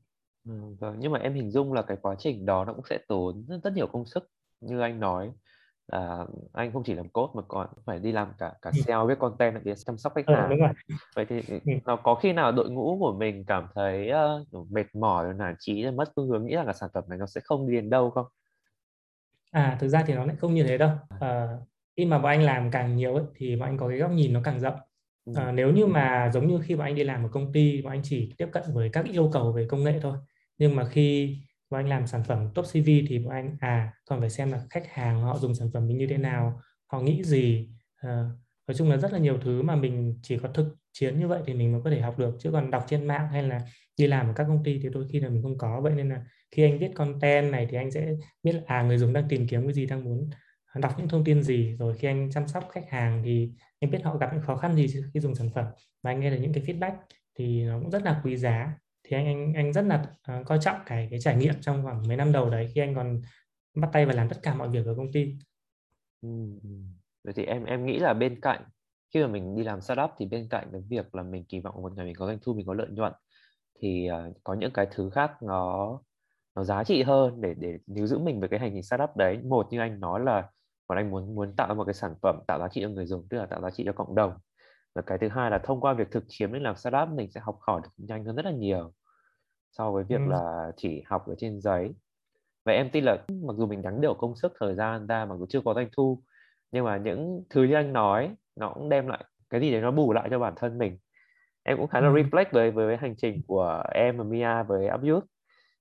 [0.46, 3.00] ừ, vâng nhưng mà em hình dung là cái quá trình đó nó cũng sẽ
[3.08, 4.30] tốn rất, rất nhiều công sức
[4.62, 5.32] như anh nói
[5.88, 6.18] à,
[6.54, 9.64] anh không chỉ làm code mà còn phải đi làm cả cả SEO viết content
[9.64, 10.44] để chăm sóc khách hàng.
[10.44, 10.70] Ừ, đúng rồi.
[11.16, 11.72] Vậy thì ừ.
[11.86, 14.12] nó có khi nào đội ngũ của mình cảm thấy
[14.58, 17.26] uh, mệt mỏi, nản chí, mất phương hướng nghĩ rằng là sản phẩm này nó
[17.26, 18.26] sẽ không đi đến đâu không?
[19.52, 20.92] À thực ra thì nó lại không như thế đâu.
[21.20, 21.48] À,
[21.98, 24.34] khi mà bọn anh làm càng nhiều ấy, thì bọn anh có cái góc nhìn
[24.34, 24.76] nó càng rộng.
[25.36, 27.94] À, nếu như mà giống như khi bọn anh đi làm ở công ty, bọn
[27.94, 30.18] anh chỉ tiếp cận với các yêu cầu về công nghệ thôi.
[30.58, 31.38] Nhưng mà khi
[31.70, 34.62] bọn anh làm sản phẩm top CV thì bọn anh à còn phải xem là
[34.70, 37.70] khách hàng họ dùng sản phẩm mình như thế nào họ nghĩ gì.
[37.96, 38.30] À,
[38.68, 41.42] nói chung là rất là nhiều thứ mà mình chỉ có thực chiến như vậy
[41.46, 42.36] thì mình mới có thể học được.
[42.40, 43.62] Chứ còn đọc trên mạng hay là
[43.98, 45.82] đi làm ở các công ty thì đôi khi là mình không có.
[45.82, 48.14] Vậy nên là khi anh viết content này thì anh sẽ
[48.44, 50.30] biết là à người dùng đang tìm kiếm cái gì đang muốn
[50.76, 51.76] đọc những thông tin gì.
[51.80, 54.76] Rồi khi anh chăm sóc khách hàng thì anh biết họ gặp những khó khăn
[54.76, 55.66] gì khi dùng sản phẩm.
[56.04, 56.96] Và anh nghe được những cái feedback
[57.40, 58.78] thì nó cũng rất là quý giá
[59.14, 60.06] thì anh anh anh rất là
[60.40, 62.96] uh, coi trọng cái cái trải nghiệm trong khoảng mấy năm đầu đấy khi anh
[62.96, 63.22] còn
[63.76, 65.36] bắt tay và làm tất cả mọi việc ở công ty.
[66.22, 66.30] Ừ,
[66.64, 66.70] ừ.
[67.24, 68.64] Vậy thì em em nghĩ là bên cạnh
[69.14, 71.82] khi mà mình đi làm startup thì bên cạnh cái việc là mình kỳ vọng
[71.82, 73.14] một ngày mình có doanh thu mình có lợi nhuận
[73.82, 76.00] thì uh, có những cái thứ khác nó
[76.56, 79.38] nó giá trị hơn để để níu giữ mình về cái hành trình startup đấy
[79.44, 80.50] một như anh nói là
[80.88, 83.06] còn anh muốn muốn tạo ra một cái sản phẩm tạo giá trị cho người
[83.06, 84.34] dùng tức là tạo giá trị cho cộng đồng
[84.96, 87.42] và cái thứ hai là thông qua việc thực chiến đến làm startup mình sẽ
[87.44, 88.94] học hỏi được nhanh hơn rất là nhiều
[89.78, 90.30] so với việc ừ.
[90.30, 91.94] là chỉ học ở trên giấy.
[92.66, 95.36] Và em tin là mặc dù mình đánh đều công sức thời gian ra mặc
[95.40, 96.24] dù chưa có doanh thu
[96.74, 99.92] nhưng mà những thứ như anh nói nó cũng đem lại cái gì đấy nó
[99.92, 100.98] bù lại cho bản thân mình.
[101.64, 102.14] Em cũng khá là ừ.
[102.14, 105.24] reflect với với hành trình của em và Mia với Upyut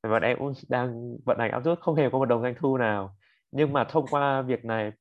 [0.03, 2.77] và bọn em cũng đang vận hành Upyut không hề có một đồng doanh thu
[2.77, 3.17] nào.
[3.53, 4.93] Nhưng mà thông qua việc này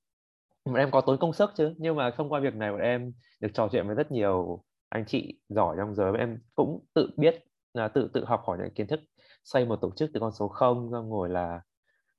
[0.65, 1.75] bọn em có tốn công sức chứ.
[1.77, 5.05] Nhưng mà thông qua việc này bọn em được trò chuyện với rất nhiều anh
[5.07, 6.11] chị giỏi trong giới.
[6.11, 8.99] Và em cũng tự biết là tự tự học hỏi những kiến thức
[9.43, 11.61] xây một tổ chức từ con số không xong ngồi là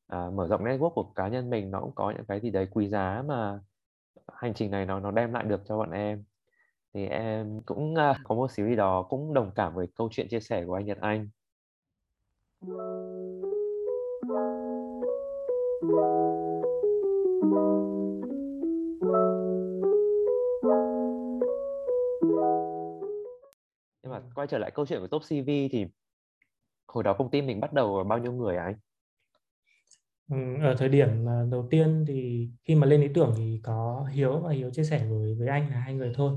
[0.07, 2.69] à, mở rộng network của cá nhân mình nó cũng có những cái gì đấy
[2.71, 3.61] quý giá mà
[4.33, 6.25] hành trình này nó nó đem lại được cho bọn em.
[6.95, 10.29] Thì em cũng uh, có một xíu gì đó cũng đồng cảm với câu chuyện
[10.29, 11.29] chia sẻ của anh Nhật Anh.
[15.83, 16.22] Nhưng mà
[24.43, 25.87] quay trở lại câu chuyện của top CV thì
[26.89, 28.75] hồi đó công ty mình bắt đầu bao nhiêu người à anh?
[30.31, 34.07] Ừ, ở thời điểm à, đầu tiên thì khi mà lên ý tưởng thì có
[34.13, 36.33] Hiếu và Hiếu chia sẻ với với anh là hai người thôi.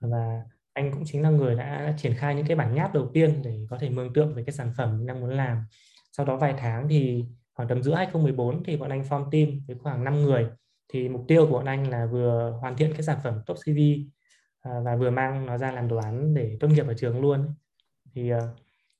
[0.00, 0.42] Và
[0.72, 3.66] anh cũng chính là người đã triển khai những cái bản nháp đầu tiên để
[3.70, 5.58] có thể mường tượng về cái sản phẩm mình đang muốn làm.
[6.12, 9.76] Sau đó vài tháng thì khoảng tầm giữa 2014 thì bọn anh form team với
[9.78, 10.46] khoảng 5 người.
[10.88, 13.78] Thì mục tiêu của bọn anh là vừa hoàn thiện cái sản phẩm top CV
[14.84, 17.54] và vừa mang nó ra làm đồ án để tốt nghiệp ở trường luôn.
[18.14, 18.40] Thì à,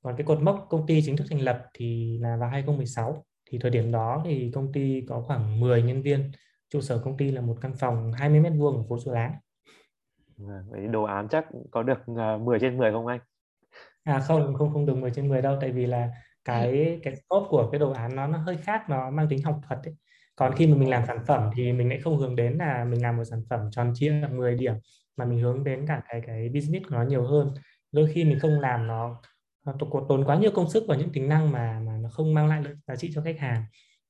[0.03, 3.59] còn cái cột mốc công ty chính thức thành lập thì là vào 2016 thì
[3.59, 6.31] thời điểm đó thì công ty có khoảng 10 nhân viên.
[6.71, 9.33] Trụ sở công ty là một căn phòng 20 mét vuông ở phố Số Lá
[10.37, 12.09] vâng, Vậy đồ án chắc có được
[12.41, 13.21] 10 à, trên 10 không anh?
[14.03, 15.59] À không, không không được 10 trên 10 đâu.
[15.61, 16.11] Tại vì là
[16.45, 19.61] cái cái scope của cái đồ án nó nó hơi khác nó mang tính học
[19.69, 19.95] thuật ấy.
[20.37, 23.03] Còn khi mà mình làm sản phẩm thì mình lại không hướng đến là mình
[23.03, 24.75] làm một sản phẩm tròn chia là 10 điểm
[25.17, 27.55] mà mình hướng đến cả cái cái business của nó nhiều hơn.
[27.93, 29.21] Đôi khi mình không làm nó
[30.09, 32.63] tốn quá nhiều công sức vào những tính năng mà mà nó không mang lại
[32.65, 33.65] lợi giá trị cho khách hàng.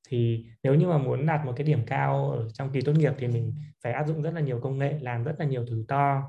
[0.09, 3.13] Thì nếu như mà muốn đạt một cái điểm cao ở trong kỳ tốt nghiệp
[3.17, 5.85] thì mình phải áp dụng rất là nhiều công nghệ làm rất là nhiều thử
[5.87, 6.23] to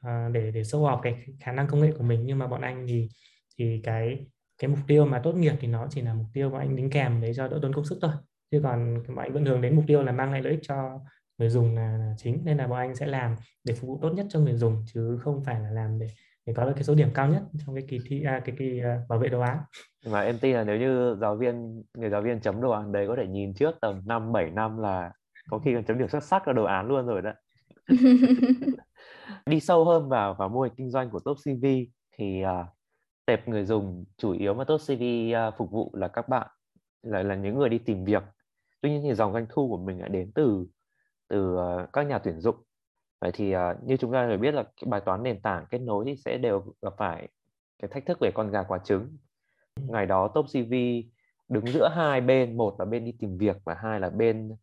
[0.00, 2.26] uh, để để sâu học cái khả năng công nghệ của mình.
[2.26, 3.08] Nhưng mà bọn anh thì
[3.58, 4.26] thì cái
[4.58, 6.90] cái mục tiêu mà tốt nghiệp thì nó chỉ là mục tiêu mà anh đính
[6.90, 8.10] kèm để cho đỡ tốn công sức thôi.
[8.50, 11.00] Chứ còn bọn anh vẫn hướng đến mục tiêu là mang lại lợi ích cho
[11.38, 14.10] người dùng là, là chính nên là bọn anh sẽ làm để phục vụ tốt
[14.10, 16.06] nhất cho người dùng chứ không phải là làm để
[16.46, 18.80] để có được cái số điểm cao nhất trong cái kỳ thi à, cái kỳ
[18.80, 19.58] uh, bảo vệ đồ án.
[20.06, 23.06] Mà em tin là nếu như giáo viên người giáo viên chấm đồ án đấy
[23.08, 25.12] có thể nhìn trước tầm 5 7 năm là
[25.50, 27.32] có khi còn chấm điểm xuất sắc cho đồ án luôn rồi đó
[29.46, 31.66] đi sâu hơn vào vào mô hình kinh doanh của Top CV
[32.18, 32.66] thì uh,
[33.26, 36.48] tệp người dùng chủ yếu mà Top CV uh, phục vụ là các bạn
[37.02, 38.22] là là những người đi tìm việc.
[38.80, 40.66] Tuy nhiên thì dòng doanh thu của mình lại đến từ
[41.28, 42.56] từ uh, các nhà tuyển dụng
[43.20, 45.78] vậy thì uh, như chúng ta đều biết là cái bài toán nền tảng kết
[45.78, 47.28] nối thì sẽ đều gặp phải
[47.78, 49.16] cái thách thức về con gà quả trứng
[49.76, 50.74] ngày đó top cv
[51.48, 54.56] đứng giữa hai bên một là bên đi tìm việc và hai là bên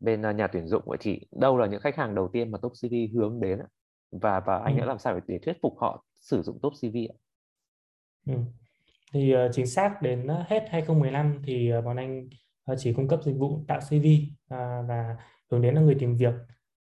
[0.00, 2.58] bên uh, nhà tuyển dụng vậy thì đâu là những khách hàng đầu tiên mà
[2.62, 3.58] top cv hướng đến
[4.12, 4.80] và và anh ừ.
[4.80, 7.16] đã làm sao để thuyết phục họ sử dụng top cv ạ?
[8.26, 8.34] Ừ.
[9.12, 12.28] thì uh, chính xác đến hết 2015 thì uh, bọn anh
[12.72, 15.16] uh, chỉ cung cấp dịch vụ tạo CV uh, và
[15.50, 16.34] hướng đến là người tìm việc.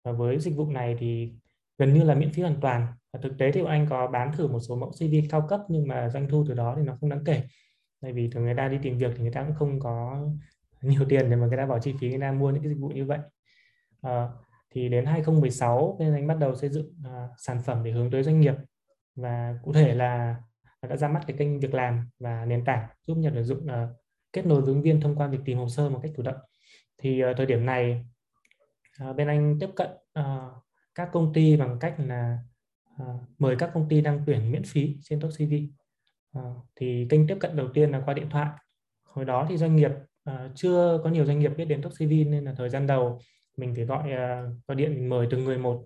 [0.04, 1.34] Và với dịch vụ này thì
[1.78, 2.88] gần như là miễn phí hoàn toàn.
[3.14, 5.60] Và thực tế thì bọn anh có bán thử một số mẫu CV cao cấp
[5.70, 7.44] nhưng mà doanh thu từ đó thì nó không đáng kể.
[8.02, 10.26] Tại vì thường người ta đi tìm việc thì người ta cũng không có
[10.82, 12.80] nhiều tiền để mà người ta bỏ chi phí người ta mua những cái dịch
[12.80, 13.20] vụ như vậy.
[14.02, 14.28] À,
[14.70, 18.24] thì đến 2016 nên anh bắt đầu xây dựng uh, sản phẩm để hướng tới
[18.24, 18.56] doanh nghiệp.
[19.16, 20.36] Và cụ thể là
[20.90, 23.70] đã ra mắt cái kênh việc làm và nền tảng giúp nhà tuyển dụng uh,
[23.70, 23.88] ờ,
[24.34, 26.38] kết nối với ứng viên thông qua việc tìm hồ sơ một cách chủ động
[26.98, 28.06] thì uh, thời điểm này
[29.00, 30.50] à, bên anh tiếp cận à,
[30.96, 32.40] các công ty bằng cách là
[33.00, 33.06] à,
[33.38, 35.54] mời các công ty đăng tuyển miễn phí trên top CV
[36.34, 36.42] à,
[36.76, 38.50] thì kênh tiếp cận đầu tiên là qua điện thoại.
[39.04, 39.92] Hồi đó thì doanh nghiệp
[40.24, 43.20] à, chưa có nhiều doanh nghiệp biết đến top CV nên là thời gian đầu
[43.58, 45.86] mình phải gọi à, gọi điện mình mời từng người một.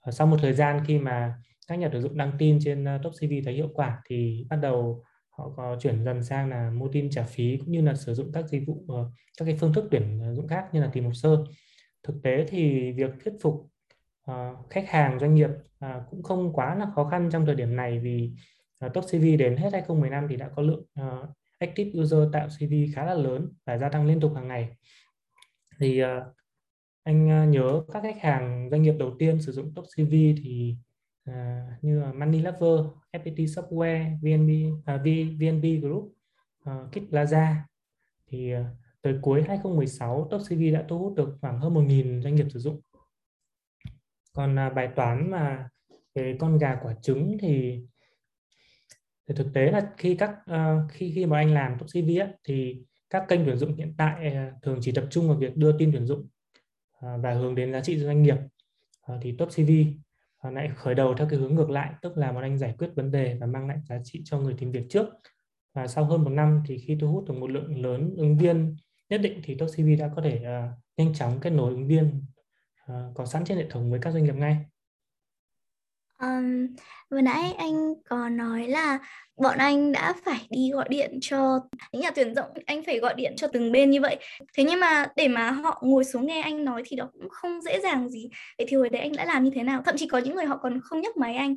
[0.00, 1.34] À, sau một thời gian khi mà
[1.68, 4.56] các nhà tuyển dụng đăng tin trên uh, top CV thấy hiệu quả thì bắt
[4.56, 8.14] đầu họ có chuyển dần sang là mua tin trả phí cũng như là sử
[8.14, 9.06] dụng các dịch vụ uh,
[9.38, 11.44] các cái phương thức tuyển dụng khác như là tìm hồ sơ
[12.04, 13.70] thực tế thì việc thuyết phục
[14.30, 15.50] uh, khách hàng doanh nghiệp
[15.84, 18.32] uh, cũng không quá là khó khăn trong thời điểm này vì
[18.86, 22.74] uh, top CV đến hết 2015 thì đã có lượng uh, active user tạo CV
[22.94, 24.76] khá là lớn và gia tăng liên tục hàng ngày.
[25.78, 26.08] Thì uh,
[27.02, 30.76] anh uh, nhớ các khách hàng doanh nghiệp đầu tiên sử dụng top CV thì
[31.30, 31.34] uh,
[31.82, 34.96] như Money Lover, FPT Software, VNB, uh, à,
[35.40, 36.12] VNB Group,
[36.70, 37.54] uh, Kit Plaza.
[38.26, 38.66] Thì uh,
[39.04, 42.58] tới cuối 2016 Top CV đã thu hút được khoảng hơn 1.000 doanh nghiệp sử
[42.58, 42.80] dụng.
[44.32, 45.68] Còn à, bài toán mà
[46.14, 47.80] về con gà quả trứng thì,
[49.28, 52.28] thì thực tế là khi các uh, khi khi mà anh làm Top CV á,
[52.44, 55.78] thì các kênh tuyển dụng hiện tại à, thường chỉ tập trung vào việc đưa
[55.78, 56.28] tin tuyển dụng
[57.00, 58.36] à, và hướng đến giá trị doanh nghiệp.
[59.22, 59.70] Thì Top CV
[60.42, 63.10] lại khởi đầu theo cái hướng ngược lại, tức là bọn anh giải quyết vấn
[63.10, 65.06] đề và mang lại giá trị cho người tìm việc trước.
[65.74, 68.76] Và sau hơn một năm thì khi thu hút được một lượng lớn ứng viên
[69.14, 72.22] nhất định thì Top CV đã có thể uh, nhanh chóng kết nối ứng viên
[72.92, 74.56] uh, có sẵn trên hệ thống với các doanh nghiệp ngay.
[76.20, 76.66] Um,
[77.10, 78.98] vừa nãy anh có nói là
[79.36, 81.60] bọn anh đã phải đi gọi điện cho
[81.92, 84.16] những nhà tuyển dụng anh phải gọi điện cho từng bên như vậy.
[84.54, 87.60] Thế nhưng mà để mà họ ngồi xuống nghe anh nói thì đó cũng không
[87.60, 88.28] dễ dàng gì.
[88.58, 89.82] Vậy thì hồi đấy anh đã làm như thế nào?
[89.86, 91.56] Thậm chí có những người họ còn không nhấc máy anh.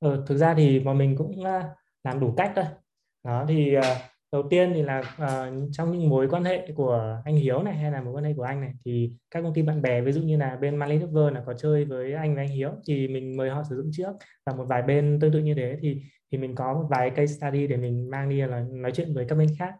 [0.00, 1.64] Ừ, thực ra thì bọn mình cũng uh,
[2.04, 2.64] làm đủ cách thôi.
[3.24, 3.76] Đó thì
[4.32, 7.92] đầu tiên thì là uh, trong những mối quan hệ của anh Hiếu này hay
[7.92, 10.22] là mối quan hệ của anh này thì các công ty bạn bè ví dụ
[10.22, 10.98] như là bên Money
[11.34, 14.12] là có chơi với anh và anh Hiếu thì mình mời họ sử dụng trước.
[14.46, 17.26] Và một vài bên tương tự như thế thì thì mình có một vài case
[17.34, 19.74] study để mình mang đi là nói chuyện với các bên khác.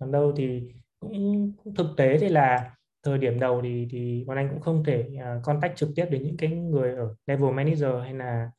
[0.00, 0.62] Còn đâu thì
[1.00, 2.70] cũng, cũng thực tế thì là
[3.02, 6.22] thời điểm đầu thì thì bọn anh cũng không thể uh, contact trực tiếp đến
[6.22, 8.50] những cái người ở level manager hay là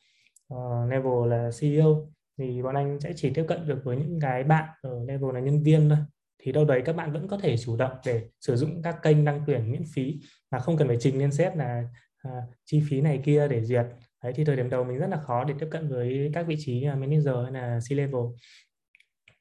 [0.53, 4.43] uh, level là CEO thì bọn anh sẽ chỉ tiếp cận được với những cái
[4.43, 5.97] bạn ở level là nhân viên thôi.
[6.43, 9.25] Thì đâu đấy các bạn vẫn có thể chủ động để sử dụng các kênh
[9.25, 10.19] đăng tuyển miễn phí
[10.51, 11.83] mà không cần phải trình lên sếp là
[12.17, 12.31] à,
[12.65, 13.85] chi phí này kia để duyệt.
[14.23, 16.55] Đấy thì thời điểm đầu mình rất là khó để tiếp cận với các vị
[16.59, 18.21] trí là manager hay là C level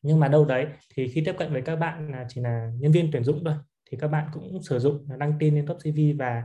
[0.03, 2.93] nhưng mà đâu đấy thì khi tiếp cận với các bạn là chỉ là nhân
[2.93, 3.55] viên tuyển dụng thôi
[3.91, 6.43] thì các bạn cũng sử dụng à, đăng tin lên top CV và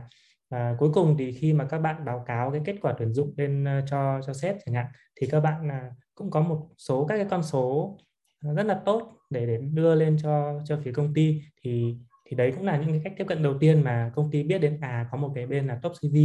[0.48, 3.34] à, cuối cùng thì khi mà các bạn báo cáo cái kết quả tuyển dụng
[3.36, 4.86] lên uh, cho cho sếp chẳng hạn
[5.20, 7.98] thì các bạn uh, cũng có một số các cái con số
[8.44, 11.42] ờ, rất là tốt để để đưa lên cho cho phía công ty.
[11.62, 11.96] Thì
[12.28, 14.58] thì đấy cũng là những cái cách tiếp cận đầu tiên mà công ty biết
[14.58, 16.16] đến à có một cái bên là top CV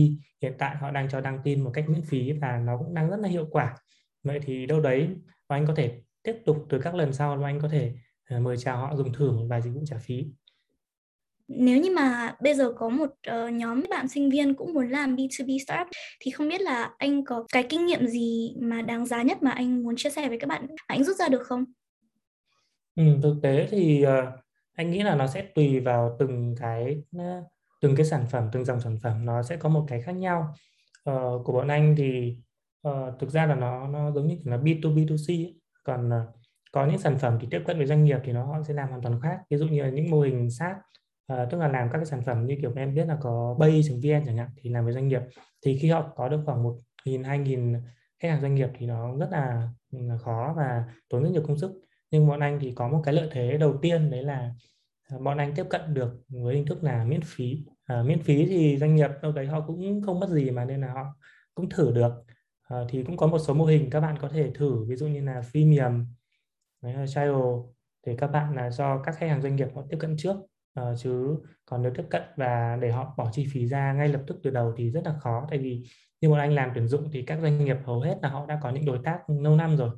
[0.42, 3.10] hiện tại họ đang cho đăng tin một cách miễn phí và nó cũng đang
[3.10, 3.76] rất là hiệu quả.
[4.24, 5.10] Vậy thì đâu đấy
[5.50, 7.94] và anh có thể tiếp tục từ các lần sau anh có thể
[8.30, 10.26] ờ, mời chào họ, dùng thử một vài dịch vụ trả phí
[11.58, 15.16] nếu như mà bây giờ có một uh, nhóm bạn sinh viên cũng muốn làm
[15.16, 15.88] B2B startup
[16.20, 19.52] thì không biết là anh có cái kinh nghiệm gì mà đáng giá nhất mà
[19.52, 21.66] anh muốn chia sẻ với các bạn anh rút ra được không?
[22.96, 24.40] Ừ, thực tế thì uh,
[24.74, 27.44] anh nghĩ là nó sẽ tùy vào từng cái ờ,
[27.82, 30.56] từng cái sản phẩm từng dòng sản phẩm nó sẽ có một cái khác nhau
[31.10, 32.38] uh, của bọn anh thì
[32.88, 35.60] uh, thực ra là nó nó giống như là B2B 2C ấy.
[35.84, 36.14] còn uh,
[36.72, 38.90] có những sản phẩm thì tiếp cận với doanh nghiệp thì nó họ sẽ làm
[38.90, 40.78] hoàn toàn khác ví dụ như là những mô hình SaaS
[41.32, 44.26] Ờ, tức là làm các cái sản phẩm như kiểu em biết là có bay.vn
[44.26, 45.22] chẳng hạn thì làm với doanh nghiệp.
[45.66, 47.74] Thì khi họ có được khoảng một nghìn hai nghìn
[48.20, 51.58] khách hàng doanh nghiệp thì nó rất là, là khó và tốn rất nhiều công
[51.58, 51.72] sức.
[52.12, 54.52] Nhưng bọn anh thì có một cái lợi thế đầu tiên đấy là
[55.10, 57.66] ờ, bọn anh tiếp cận được với hình thức là miễn phí.
[57.86, 60.82] À, miễn phí thì doanh nghiệp đâu đấy họ cũng không mất gì mà nên
[60.82, 61.06] là họ
[61.56, 62.12] cũng thử được.
[62.64, 65.08] À, thì cũng có một số mô hình các bạn có thể thử ví dụ
[65.08, 66.06] như là freemium
[67.08, 67.36] trial
[68.06, 70.36] để các bạn là do các khách hàng doanh nghiệp họ tiếp cận trước.
[70.74, 74.22] Ờ, chứ còn nếu tiếp cận và để họ bỏ chi phí ra ngay lập
[74.28, 75.48] tức từ đầu thì rất là khó.
[75.50, 75.84] Tại vì
[76.22, 78.60] như bọn anh làm tuyển dụng thì các doanh nghiệp hầu hết là họ đã
[78.64, 79.90] có những đối tác lâu năm rồi.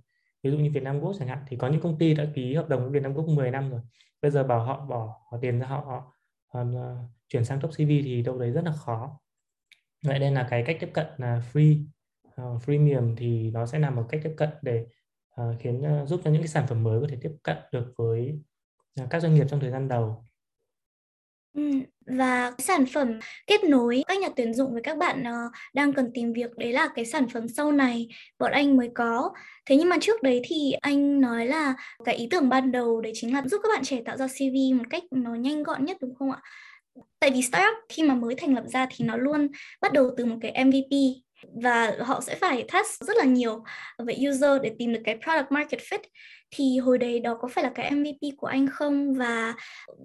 [0.44, 2.56] Ví dụ như Việt Nam Group chẳng hạn thì có những công ty đã ký
[2.56, 3.82] hợp đồng với Việt Nam Group 10 năm rồi.
[4.22, 6.14] Bây giờ bảo họ bỏ, bỏ tiền ra họ, họ,
[6.54, 6.98] họ uh,
[7.30, 9.20] chuyển sang top CV thì đâu đấy rất là khó.
[10.06, 11.86] Vậy nên là cái cách tiếp cận là free
[12.42, 14.86] uh, freemium thì nó sẽ là một cách tiếp cận để
[15.42, 17.94] uh, khiến uh, giúp cho những cái sản phẩm mới có thể tiếp cận được
[17.98, 18.40] với
[19.04, 20.26] uh, các doanh nghiệp trong thời gian đầu.
[21.54, 21.62] Ừ,
[22.06, 25.94] và cái sản phẩm kết nối các nhà tuyển dụng với các bạn uh, đang
[25.94, 28.08] cần tìm việc đấy là cái sản phẩm sau này
[28.40, 29.32] bọn anh mới có.
[29.66, 31.74] Thế nhưng mà trước đấy thì anh nói là
[32.06, 34.78] cái ý tưởng ban đầu đấy chính là giúp các bạn trẻ tạo ra CV
[34.78, 36.42] một cách nó nhanh gọn nhất đúng không ạ?
[37.20, 39.48] Tại vì startup khi mà mới thành lập ra thì nó luôn
[39.82, 40.92] bắt đầu từ một cái MVP
[41.62, 43.64] và họ sẽ phải test rất là nhiều
[44.06, 46.00] về user để tìm được cái product market fit
[46.56, 49.54] thì hồi đấy đó có phải là cái MVP của anh không và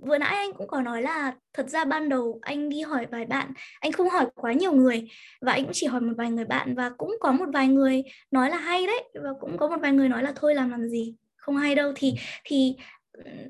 [0.02, 3.24] vừa nãy anh cũng có nói là thật ra ban đầu anh đi hỏi vài
[3.24, 5.08] bạn, anh không hỏi quá nhiều người
[5.40, 8.02] và anh cũng chỉ hỏi một vài người bạn và cũng có một vài người
[8.30, 10.88] nói là hay đấy và cũng có một vài người nói là thôi làm làm
[10.88, 12.76] gì, không hay đâu thì thì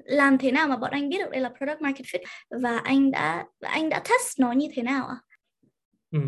[0.05, 2.25] làm thế nào mà bọn anh biết được đây là product market fit
[2.63, 5.17] và anh đã anh đã test nó như thế nào ạ?
[6.11, 6.21] Ừ.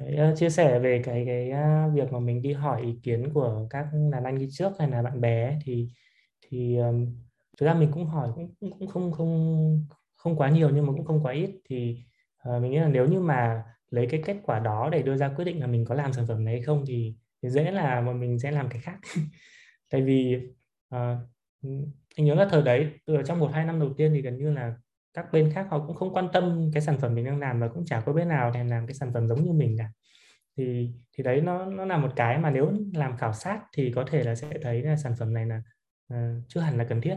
[0.00, 1.52] Đấy, chia sẻ về cái cái
[1.94, 5.02] việc mà mình đi hỏi ý kiến của các đàn anh đi trước hay là
[5.02, 5.88] bạn bè thì
[6.42, 7.06] thì um,
[7.58, 9.86] thực ra mình cũng hỏi cũng cũng không không
[10.16, 11.50] không quá nhiều nhưng mà cũng không quá ít.
[11.68, 12.04] Thì
[12.48, 15.28] uh, mình nghĩ là nếu như mà lấy cái kết quả đó để đưa ra
[15.28, 18.00] quyết định là mình có làm sản phẩm này hay không thì, thì dễ là
[18.00, 18.98] mà mình sẽ làm cái khác.
[19.90, 20.36] Tại vì
[20.94, 21.18] uh,
[22.16, 24.52] anh nhớ là thời đấy từ trong một hai năm đầu tiên thì gần như
[24.52, 24.74] là
[25.14, 27.68] các bên khác họ cũng không quan tâm cái sản phẩm mình đang làm và
[27.68, 29.90] cũng chả có bên nào thèm làm cái sản phẩm giống như mình cả.
[30.56, 34.04] Thì thì đấy nó nó là một cái mà nếu làm khảo sát thì có
[34.10, 35.62] thể là sẽ thấy là sản phẩm này là
[36.14, 36.18] uh,
[36.48, 37.16] chưa hẳn là cần thiết.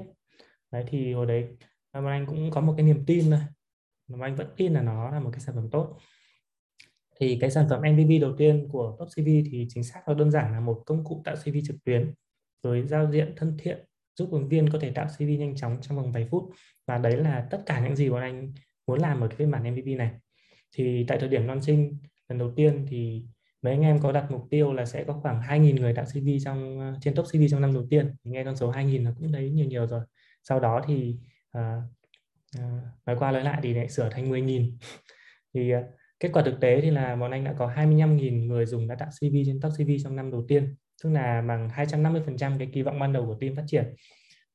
[0.71, 1.47] Đấy thì hồi đấy
[1.91, 3.39] ờ, mà anh cũng có một cái niềm tin thôi.
[4.07, 5.97] Mà anh vẫn tin là nó là một cái sản phẩm tốt.
[7.19, 10.31] Thì cái sản phẩm MVP đầu tiên của Top CV thì chính xác và đơn
[10.31, 12.13] giản là một công cụ tạo CV trực tuyến
[12.63, 15.97] với giao diện thân thiện giúp ứng viên có thể tạo CV nhanh chóng trong
[15.97, 16.43] vòng vài phút.
[16.87, 18.53] Và đấy là tất cả những gì bọn anh
[18.87, 20.11] muốn làm ở cái phiên bản MVP này.
[20.75, 21.97] Thì tại thời điểm launching
[22.29, 23.23] lần đầu tiên thì
[23.61, 26.27] mấy anh em có đặt mục tiêu là sẽ có khoảng 2.000 người tạo CV
[26.45, 28.15] trong ờ, trên top CV trong năm đầu tiên.
[28.25, 30.01] Thì nghe con số 2.000 là cũng thấy nhiều nhiều rồi.
[30.43, 31.17] Sau đó thì
[31.57, 31.63] uh,
[32.59, 32.63] uh,
[33.05, 34.71] nói qua nói lại thì lại sửa thành 10.000
[35.53, 35.79] thì uh,
[36.19, 39.09] kết quả thực tế thì là bọn anh đã có 25.000 người dùng đã tạo
[39.09, 42.99] CV trên top CV trong năm đầu tiên tức là bằng 250% cái kỳ vọng
[42.99, 43.95] ban đầu của team phát triển.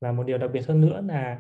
[0.01, 1.39] Và một điều đặc biệt hơn nữa là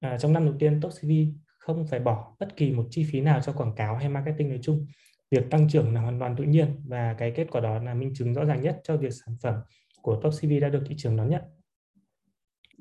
[0.00, 1.10] à, trong năm đầu tiên top CV
[1.58, 4.58] không phải bỏ bất kỳ một chi phí nào cho quảng cáo hay marketing nói
[4.62, 4.86] chung.
[5.30, 8.12] Việc tăng trưởng là hoàn toàn tự nhiên và cái kết quả đó là minh
[8.14, 9.54] chứng rõ ràng nhất cho việc sản phẩm
[10.02, 11.42] của top CV đã được thị trường đón nhận.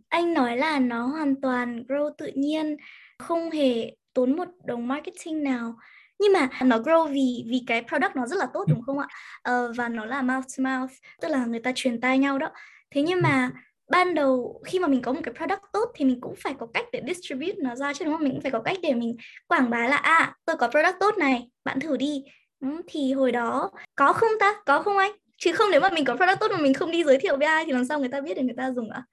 [0.09, 2.77] Anh nói là nó hoàn toàn grow tự nhiên
[3.19, 5.73] không hề tốn một đồng marketing nào
[6.19, 9.07] nhưng mà nó grow vì vì cái product nó rất là tốt đúng không ạ?
[9.51, 12.49] Uh, và nó là mouth to mouth tức là người ta truyền tai nhau đó.
[12.91, 13.51] Thế nhưng mà
[13.89, 16.67] ban đầu khi mà mình có một cái product tốt thì mình cũng phải có
[16.73, 18.23] cách để distribute nó ra chứ đúng không?
[18.23, 21.17] Mình cũng phải có cách để mình quảng bá là à tôi có product tốt
[21.17, 22.23] này bạn thử đi.
[22.59, 24.55] Ừ, thì hồi đó có không ta?
[24.65, 25.11] Có không anh?
[25.37, 27.47] Chứ không nếu mà mình có product tốt mà mình không đi giới thiệu với
[27.47, 29.03] ai thì làm sao người ta biết để người ta dùng ạ?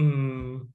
[0.00, 0.68] Uhm,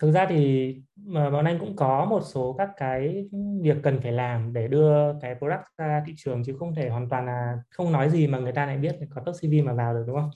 [0.00, 3.24] thực ra thì, mà bọn anh cũng có một số các cái
[3.62, 7.08] việc cần phải làm để đưa cái product ra thị trường chứ không thể hoàn
[7.08, 9.94] toàn là không nói gì mà người ta lại biết có top CV mà vào
[9.94, 10.30] được, đúng không?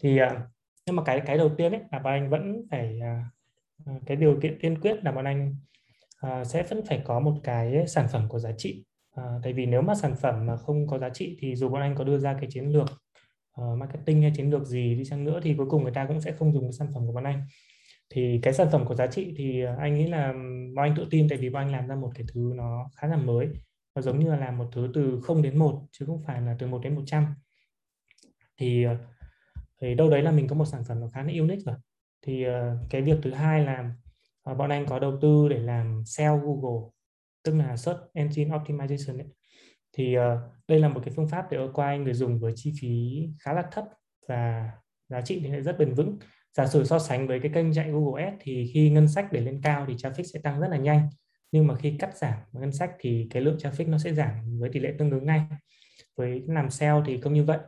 [0.00, 0.42] Thì à,
[0.86, 3.24] nhưng mà cái cái đầu tiên ấy là bọn anh vẫn phải à,
[3.86, 5.56] à, cái điều kiện tiên quyết là bọn anh
[6.44, 8.84] sẽ vẫn phải có một cái sản phẩm có giá trị.
[9.42, 11.94] Tại vì nếu mà sản phẩm mà không có giá trị thì dù bọn anh
[11.94, 12.88] có đưa ra cái chiến lược
[13.52, 16.20] ờ, marketing hay chiến lược gì đi chăng nữa thì cuối cùng người ta cũng
[16.20, 17.42] sẽ không dùng cái sản phẩm của bọn anh
[18.10, 20.32] thì cái sản phẩm có giá trị thì ờ, anh nghĩ là
[20.76, 23.08] bọn anh tự tin tại vì bọn anh làm ra một cái thứ nó khá
[23.08, 23.48] là mới.
[23.94, 26.56] Nó giống như là làm một thứ từ 0 đến 1 chứ không phải là
[26.58, 27.34] từ 1 đến 100
[28.58, 28.96] thì ờ,
[29.80, 31.76] thì đâu đấy là mình có một sản phẩm nó khá là unique rồi.
[32.22, 33.94] Thì ờ, cái việc thứ hai là
[34.58, 36.90] bọn anh có đầu tư để làm SEO Google,
[37.44, 39.26] tức là Search Engine Optimization ấy.
[39.92, 40.16] thì
[40.68, 43.64] đây là một cái phương pháp để acquire người dùng với chi phí khá là
[43.72, 43.84] thấp
[44.28, 44.70] và
[45.08, 46.18] giá trị thì lại rất bền vững
[46.56, 49.40] giả sử so sánh với cái kênh chạy Google Ads thì khi ngân sách để
[49.40, 51.08] lên cao thì traffic sẽ tăng rất là nhanh.
[51.52, 54.70] Nhưng mà khi cắt giảm ngân sách thì cái lượng traffic nó sẽ giảm với
[54.72, 55.40] tỷ lệ tương ứng ngay.
[56.16, 57.58] Với làm SEO thì không như vậy.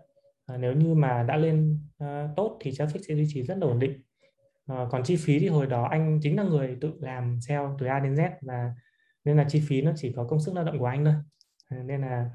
[0.47, 3.67] À, nếu như mà đã lên uh, tốt thì traffic sẽ duy trì rất là
[3.67, 4.03] ổn định.
[4.67, 7.87] À, còn chi phí thì hồi đó anh chính là người tự làm SEO từ
[7.87, 8.75] A đến Z và
[9.25, 11.15] nên là chi phí nó chỉ có công sức lao động của anh thôi.
[11.69, 12.31] À, nên là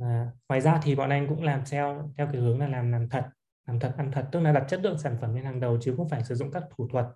[0.00, 3.08] à, ngoài ra thì bọn anh cũng làm SEO theo cái hướng là làm làm
[3.08, 3.24] thật
[3.68, 5.94] làm thật ăn thật tức là đặt chất lượng sản phẩm lên hàng đầu chứ
[5.96, 7.06] không phải sử dụng các thủ thuật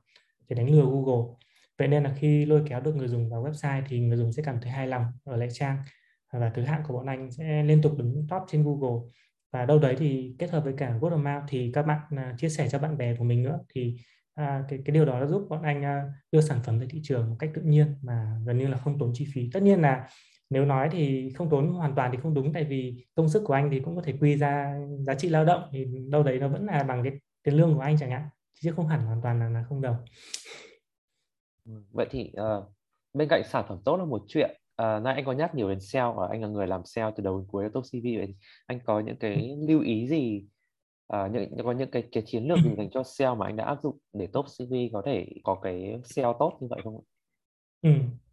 [0.49, 1.35] để đánh lừa Google.
[1.79, 4.43] Vậy nên là khi lôi kéo được người dùng vào website thì người dùng sẽ
[4.43, 5.77] cảm thấy hài lòng ở lại trang
[6.33, 9.09] và thứ hạng của bọn anh sẽ liên tục đứng top trên Google.
[9.53, 12.39] Và đâu đấy thì kết hợp với cả word of mouth thì các bạn uh,
[12.39, 13.97] chia sẻ cho bạn bè của mình nữa thì
[14.41, 17.01] uh, cái cái điều đó đã giúp bọn anh uh, đưa sản phẩm ra thị
[17.03, 19.51] trường một cách tự nhiên mà gần như là không tốn chi phí.
[19.53, 20.09] Tất nhiên là
[20.53, 23.55] nếu nói thì không tốn hoàn toàn thì không đúng tại vì công sức của
[23.55, 26.49] anh thì cũng có thể quy ra giá trị lao động thì đâu đấy nó
[26.49, 27.13] vẫn là bằng cái
[27.43, 28.29] tiền lương của anh chẳng hạn
[28.61, 29.97] chứ không hẳn hoàn toàn là, là không đồng
[31.91, 32.65] vậy thì uh,
[33.15, 34.51] bên cạnh sản phẩm tốt là một chuyện
[34.83, 37.23] uh, nãy anh có nhắc nhiều đến SEO và anh là người làm SEO từ
[37.23, 38.35] đầu đến cuối top CV vậy
[38.67, 40.45] anh có những cái lưu ý gì
[41.17, 43.65] uh, những có những cái cái chiến lược gì dành cho SEO mà anh đã
[43.65, 47.12] áp dụng để top CV có thể có cái SEO tốt như vậy không ạ?
[47.83, 47.91] Ừ.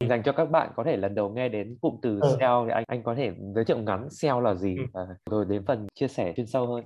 [0.07, 2.35] dành cho các bạn có thể lần đầu nghe đến cụm từ ừ.
[2.39, 4.83] SEO thì anh anh có thể giới thiệu ngắn SEO là gì ừ.
[4.93, 6.83] và rồi đến phần chia sẻ chuyên sâu hơn.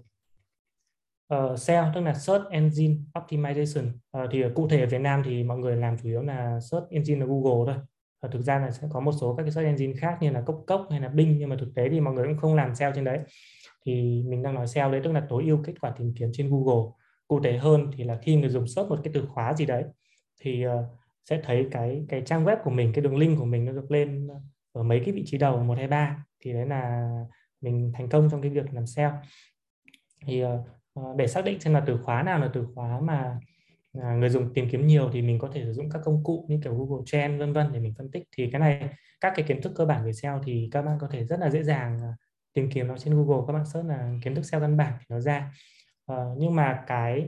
[1.35, 3.87] Uh, SEO tức là Search Engine Optimization
[4.23, 6.89] uh, thì cụ thể ở Việt Nam thì mọi người làm chủ yếu là Search
[6.89, 7.83] Engine là Google thôi
[8.21, 10.41] và thực ra là sẽ có một số các cái search engine khác như là
[10.41, 12.75] cốc cốc hay là bing nhưng mà thực tế thì mọi người cũng không làm
[12.75, 13.19] SEO trên đấy
[13.85, 16.49] thì mình đang nói SEO đấy tức là tối ưu kết quả tìm kiếm trên
[16.49, 16.91] Google
[17.27, 19.83] cụ thể hơn thì là khi người dùng search một cái từ khóa gì đấy
[20.41, 20.71] thì uh,
[21.29, 23.91] sẽ thấy cái cái trang web của mình cái đường link của mình nó được
[23.91, 24.27] lên
[24.73, 26.25] ở mấy cái vị trí đầu một hai ba.
[26.39, 27.09] Thì đấy là
[27.61, 29.11] mình thành công trong cái việc làm SEO
[30.25, 33.39] thì uh, để xác định xem là từ khóa nào là từ khóa mà
[34.01, 36.45] À, người dùng tìm kiếm nhiều thì mình có thể sử dụng các công cụ
[36.49, 38.23] như kiểu Google Trend vân vân để mình phân tích.
[38.37, 38.89] Thì cái này
[39.21, 41.49] các cái kiến thức cơ bản về SEO thì các bạn có thể rất là
[41.49, 42.13] dễ dàng à,
[42.53, 43.43] tìm kiếm nó trên Google.
[43.47, 45.51] Các bạn search là kiến thức SEO căn bản thì nó ra.
[46.05, 47.27] Ờ, nhưng mà cái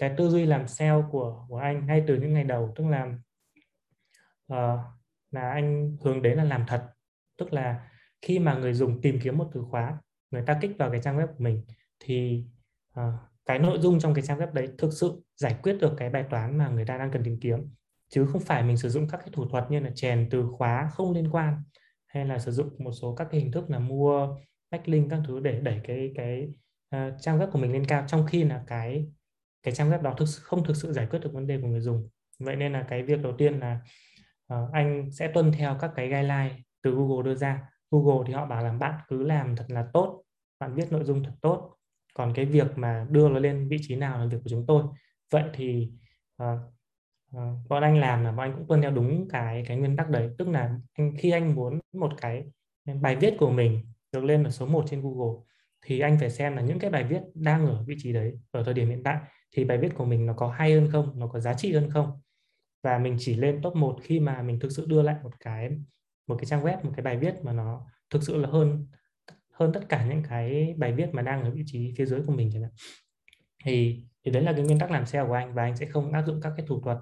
[0.00, 3.12] cái tư duy làm SEO của của anh ngay từ những ngày đầu tức là
[4.52, 4.80] uh,
[5.30, 6.86] là anh hướng đến là làm thật.
[7.38, 7.90] Tức là
[8.22, 9.98] khi mà người dùng tìm kiếm một từ khóa
[10.30, 11.62] người ta kích vào cái trang web của mình
[12.00, 12.44] thì
[13.00, 13.14] uh,
[13.46, 16.24] cái nội dung trong cái trang web đấy thực sự giải quyết được cái bài
[16.30, 17.74] toán mà người ta đang cần tìm kiếm.
[18.08, 20.90] Chứ không phải mình sử dụng các cái thủ thuật như là chèn từ khóa
[20.92, 21.62] không liên quan
[22.06, 24.36] hay là sử dụng một số các cái hình thức là mua
[24.70, 26.48] backlink các thứ để đẩy cái cái
[26.96, 29.06] uh, trang web của mình lên cao trong khi là cái
[29.62, 31.66] cái trang web đó thực sự không thực sự giải quyết được vấn đề của
[31.66, 32.08] người dùng.
[32.38, 33.80] Vậy nên là cái việc đầu tiên là
[34.54, 37.70] uh, anh sẽ tuân theo các cái guideline từ Google đưa ra.
[37.90, 40.22] Google thì họ bảo là bạn cứ làm thật là tốt
[40.60, 41.76] bạn viết nội dung thật tốt.
[42.14, 44.82] Còn cái việc mà đưa nó lên vị trí nào là việc của chúng tôi.
[45.32, 45.92] Vậy thì
[46.42, 46.58] uh,
[47.36, 50.10] uh, bọn anh làm là bọn anh cũng tuân theo đúng cái cái nguyên tắc
[50.10, 50.30] đấy.
[50.38, 52.44] Tức là anh, khi anh muốn một cái
[53.02, 55.42] bài viết của mình được lên ở số 1 trên Google
[55.82, 58.62] thì anh phải xem là những cái bài viết đang ở vị trí đấy ở
[58.64, 59.18] thời điểm hiện tại
[59.52, 61.90] thì bài viết của mình nó có hay hơn không nó có giá trị hơn
[61.90, 62.20] không
[62.86, 65.70] và mình chỉ lên top 1 khi mà mình thực sự đưa lại một cái
[66.26, 68.86] một cái trang web một cái bài viết mà nó thực sự là hơn
[69.52, 72.32] hơn tất cả những cái bài viết mà đang ở vị trí phía dưới của
[72.32, 72.70] mình chẳng hạn.
[73.64, 76.12] Thì thì đấy là cái nguyên tắc làm SEO của anh và anh sẽ không
[76.12, 76.98] áp dụng các cái thủ thuật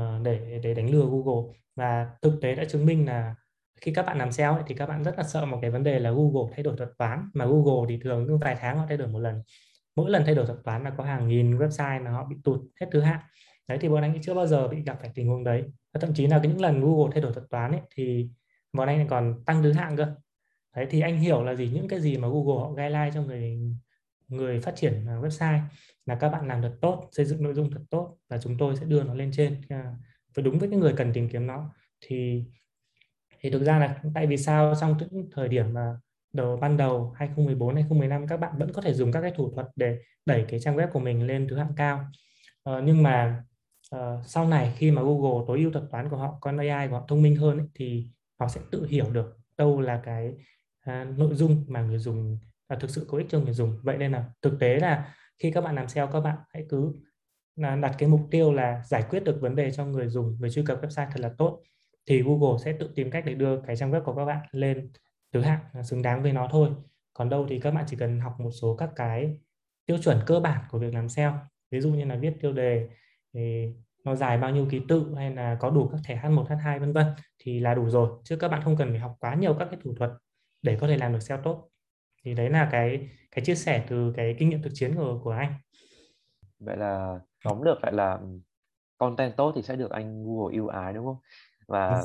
[0.00, 1.52] uh, để để đánh lừa Google.
[1.76, 3.34] Và thực tế đã chứng minh là
[3.80, 5.82] khi các bạn làm SEO ấy, thì các bạn rất là sợ một cái vấn
[5.82, 8.84] đề là Google thay đổi thuật toán mà Google thì thường cứ vài tháng họ
[8.88, 9.42] thay đổi một lần.
[9.96, 12.60] Mỗi lần thay đổi thuật toán là có hàng nghìn website là họ bị tụt
[12.80, 13.20] hết thứ hạng
[13.68, 15.62] đấy thì bọn anh chưa bao giờ bị gặp phải tình huống đấy.
[15.92, 18.28] Và thậm chí là cái những lần Google thay đổi thuật toán ấy, thì
[18.72, 20.14] bọn anh còn tăng thứ hạng cơ.
[20.76, 23.58] Đấy thì anh hiểu là gì những cái gì mà Google họ guideline cho người
[24.28, 25.60] người phát triển à, website
[26.06, 28.76] là các bạn làm thật tốt xây dựng nội dung thật tốt và chúng tôi
[28.76, 29.94] sẽ đưa nó lên trên à,
[30.34, 31.74] với đúng với cái người cần tìm kiếm nó.
[32.00, 32.44] Thì
[33.40, 35.96] thì thực ra là tại vì sao trong những thời điểm mà
[36.32, 39.66] đầu ban đầu 2014 2015 các bạn vẫn có thể dùng các cái thủ thuật
[39.76, 42.06] để đẩy cái trang web của mình lên thứ hạng cao.
[42.62, 43.44] Ờ, nhưng mà
[43.96, 46.94] uh, sau này khi mà Google tối ưu thuật toán của họ con AI của
[46.98, 48.06] họ thông minh hơn ấy, thì
[48.40, 50.32] họ sẽ tự hiểu được đâu là cái
[50.90, 53.78] uh, nội dung mà người dùng và thực sự có ích cho người dùng.
[53.82, 56.92] Vậy nên là thực tế là khi các bạn làm SEO các bạn hãy cứ
[57.56, 60.50] là đặt cái mục tiêu là giải quyết được vấn đề cho người dùng người
[60.50, 61.62] truy cập website thật là tốt
[62.06, 64.90] thì Google sẽ tự tìm cách để đưa cái trang web của các bạn lên
[65.32, 66.68] thứ hạng à, xứng đáng với nó thôi.
[67.14, 69.38] Còn đâu thì các bạn chỉ cần học một số các cái
[69.86, 71.38] tiêu chuẩn cơ bản của việc làm SEO
[71.70, 72.88] ví dụ như là viết tiêu đề
[73.34, 73.72] thì
[74.04, 76.92] nó dài bao nhiêu ký tự hay là có đủ các thẻ H1, H2 vân
[76.92, 77.06] vân
[77.38, 78.10] thì là đủ rồi.
[78.24, 80.10] Chứ các bạn không cần phải học quá nhiều các cái thủ thuật
[80.62, 81.68] để có thể làm được SEO tốt.
[82.24, 85.30] Thì đấy là cái cái chia sẻ từ cái kinh nghiệm thực chiến của của
[85.30, 85.54] anh.
[86.58, 88.18] Vậy là tóm được lại là
[88.98, 91.18] content tốt thì sẽ được anh Google yêu ái đúng không?
[91.68, 92.02] Và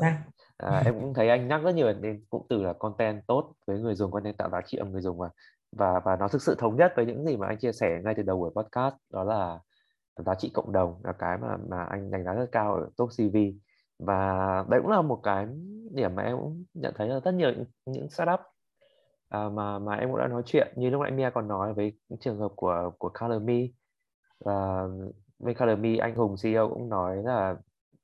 [0.57, 3.79] à, em cũng thấy anh nhắc rất nhiều đến cụm từ là content tốt với
[3.79, 5.29] người dùng content tạo giá trị ở người dùng và
[5.71, 8.13] và và nó thực sự thống nhất với những gì mà anh chia sẻ ngay
[8.17, 9.59] từ đầu của podcast đó là
[10.25, 13.09] giá trị cộng đồng là cái mà mà anh đánh giá rất cao ở top
[13.17, 13.37] CV
[13.99, 15.47] và đấy cũng là một cái
[15.91, 18.39] điểm mà em cũng nhận thấy là rất nhiều những, những startup
[19.29, 21.93] à, mà mà em cũng đã nói chuyện như lúc nãy Mia còn nói với
[22.19, 23.67] trường hợp của của Color Me.
[24.39, 24.83] Và
[25.39, 27.55] bên Color Me anh Hùng CEO cũng nói là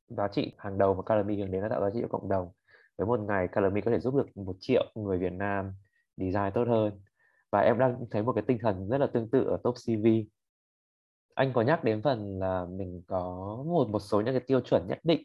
[0.07, 2.29] giá trị hàng đầu mà Color Me hướng đến là tạo giá trị cho cộng
[2.29, 2.51] đồng.
[2.97, 5.73] Với một ngày Color Me có thể giúp được một triệu người Việt Nam
[6.17, 7.01] design tốt hơn.
[7.51, 10.07] Và em đang thấy một cái tinh thần rất là tương tự ở top CV
[11.35, 13.23] anh có nhắc đến phần là mình có
[13.67, 15.23] một một số những cái tiêu chuẩn nhất định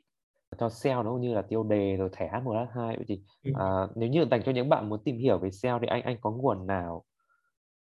[0.59, 3.53] cho SEO nó như là tiêu đề rồi thẻ H1 H2 vậy thì ừ.
[3.59, 6.17] à, nếu như dành cho những bạn muốn tìm hiểu về SEO thì anh anh
[6.21, 7.05] có nguồn nào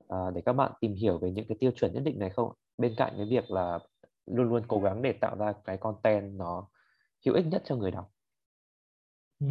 [0.08, 2.52] à, để các bạn tìm hiểu về những cái tiêu chuẩn nhất định này không
[2.78, 3.80] bên cạnh cái việc là
[4.26, 6.68] luôn luôn cố gắng để tạo ra cái content nó
[7.26, 8.12] hữu ích nhất cho người đọc
[9.40, 9.48] ừ.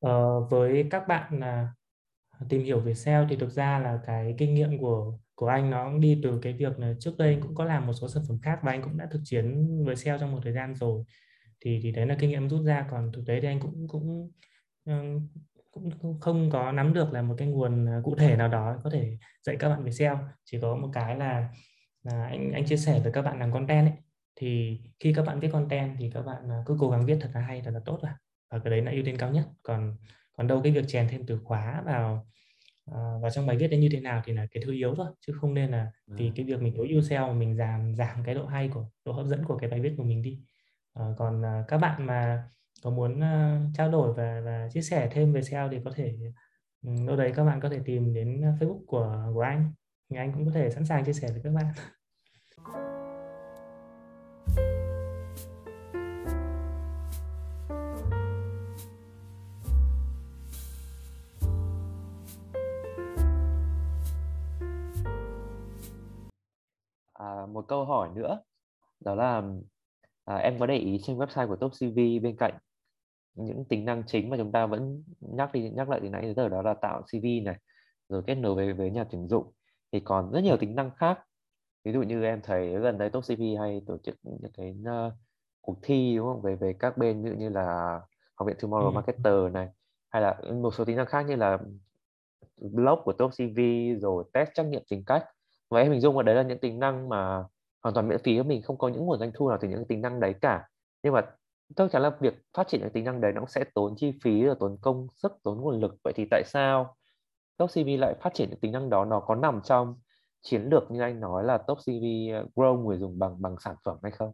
[0.00, 1.72] ờ, với các bạn là
[2.48, 5.84] tìm hiểu về SEO thì thực ra là cái kinh nghiệm của của anh nó
[5.84, 8.22] cũng đi từ cái việc là trước đây anh cũng có làm một số sản
[8.28, 11.04] phẩm khác và anh cũng đã thực chiến với SEO trong một thời gian rồi.
[11.60, 14.30] Thì thì đấy là kinh nghiệm rút ra còn thực tế thì anh cũng cũng
[14.84, 14.94] ờ,
[15.70, 18.90] cũng không có nắm được là một cái nguồn à, cụ thể nào đó có
[18.90, 21.48] thể dạy các bạn về SEO chỉ có một cái là,
[22.02, 23.94] là anh anh chia sẻ với các bạn làm content ấy.
[24.36, 27.30] Thì khi các bạn viết content thì các bạn à, cứ cố gắng viết thật
[27.34, 28.16] là hay thật là tốt là
[28.50, 29.44] và cái đấy là ưu tiên cao nhất.
[29.62, 29.96] Còn
[30.32, 32.26] còn đâu cái việc chèn thêm từ khóa vào
[32.90, 35.06] uh, vào trong bài viết đấy như thế nào thì là cái thứ yếu thôi
[35.26, 36.32] chứ không nên là vì ừ.
[36.36, 39.26] cái việc mình tối ưu SEO mình giảm giảm cái độ hay của độ hấp
[39.26, 40.40] dẫn của cái bài viết của mình đi
[41.00, 42.44] uh, còn uh, các bạn mà
[42.82, 46.14] có muốn uh, trao đổi và và chia sẻ thêm về SEO thì có thể
[46.82, 49.72] um, đâu đấy các bạn có thể tìm đến Facebook của của anh
[50.10, 51.74] thì anh cũng có thể sẵn sàng chia sẻ với các bạn
[67.52, 68.40] một câu hỏi nữa.
[69.00, 69.42] Đó là
[70.24, 72.58] à, em có để ý trên website của Top CV bên cạnh
[73.34, 76.34] những tính năng chính mà chúng ta vẫn nhắc đi nhắc lại từ nãy đến
[76.34, 77.56] giờ đó là tạo CV này
[78.08, 79.52] rồi kết nối với với nhà tuyển dụng.
[79.92, 81.18] Thì còn rất nhiều tính năng khác.
[81.84, 85.12] Ví dụ như em thấy gần đây Top CV hay tổ chức những cái uh,
[85.60, 86.42] cuộc thi đúng không?
[86.42, 88.00] Về về các bên ví dụ như là
[88.34, 88.90] học viện Tomorrow ừ.
[88.90, 89.68] Marketer này
[90.10, 91.58] hay là một số tính năng khác như là
[92.56, 93.60] blog của Top CV
[94.00, 95.24] rồi test trắc nghiệm tính cách
[95.70, 97.44] và em hình dung là đấy là những tính năng mà
[97.82, 99.84] hoàn toàn miễn phí của mình không có những nguồn doanh thu nào từ những
[99.84, 100.68] tính năng đấy cả
[101.02, 101.26] nhưng mà
[101.76, 104.12] chắc chắn là việc phát triển những tính năng đấy nó cũng sẽ tốn chi
[104.22, 106.96] phí và tốn công sức tốn nguồn lực vậy thì tại sao
[107.56, 109.94] Top CV lại phát triển những tính năng đó nó có nằm trong
[110.42, 112.04] chiến lược như anh nói là Top CV
[112.54, 114.32] grow người dùng bằng bằng sản phẩm hay không?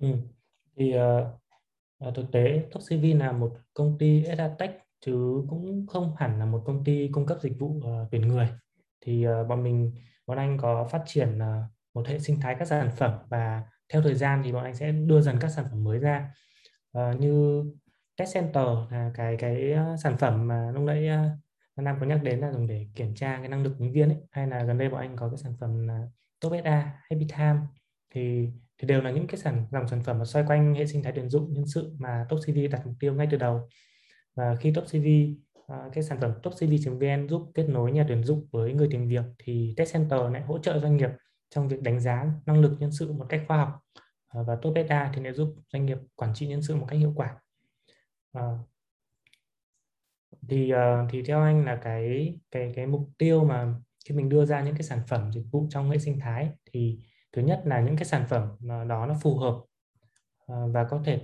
[0.00, 0.08] Ừ.
[0.76, 0.94] Thì
[2.04, 6.46] uh, thực tế Top CV là một công ty EdTech chứ cũng không hẳn là
[6.46, 8.48] một công ty cung cấp dịch vụ uh, tuyển người
[9.00, 9.94] thì uh, bọn mình
[10.26, 14.02] bọn anh có phát triển uh, một hệ sinh thái các sản phẩm và theo
[14.02, 16.30] thời gian thì bọn anh sẽ đưa dần các sản phẩm mới ra
[16.98, 17.64] uh, như
[18.16, 21.38] test center là cái cái sản phẩm mà lúc nãy uh,
[21.76, 24.18] Nam có nhắc đến là dùng để kiểm tra cái năng lực ứng viên ấy.
[24.30, 26.06] hay là gần đây bọn anh có cái sản phẩm là
[26.40, 27.58] Top SA, Happy Time
[28.14, 28.48] thì
[28.78, 31.12] thì đều là những cái sản dòng sản phẩm mà xoay quanh hệ sinh thái
[31.16, 33.68] tuyển dụng nhân sự mà Top CV đặt mục tiêu ngay từ đầu
[34.34, 35.06] và khi Top CV
[35.70, 39.24] À, cái sản phẩm topcv.vn giúp kết nối nhà tuyển dụng với người tìm việc
[39.38, 41.10] thì Test Center lại hỗ trợ doanh nghiệp
[41.50, 43.80] trong việc đánh giá năng lực nhân sự một cách khoa học
[44.28, 46.98] à, và tốt Beta thì lại giúp doanh nghiệp quản trị nhân sự một cách
[46.98, 47.36] hiệu quả.
[48.32, 48.42] À,
[50.48, 53.74] thì à, thì theo anh là cái cái cái mục tiêu mà
[54.06, 56.98] khi mình đưa ra những cái sản phẩm dịch vụ trong hệ sinh thái thì
[57.32, 59.60] thứ nhất là những cái sản phẩm đó nó phù hợp
[60.46, 61.20] và có thể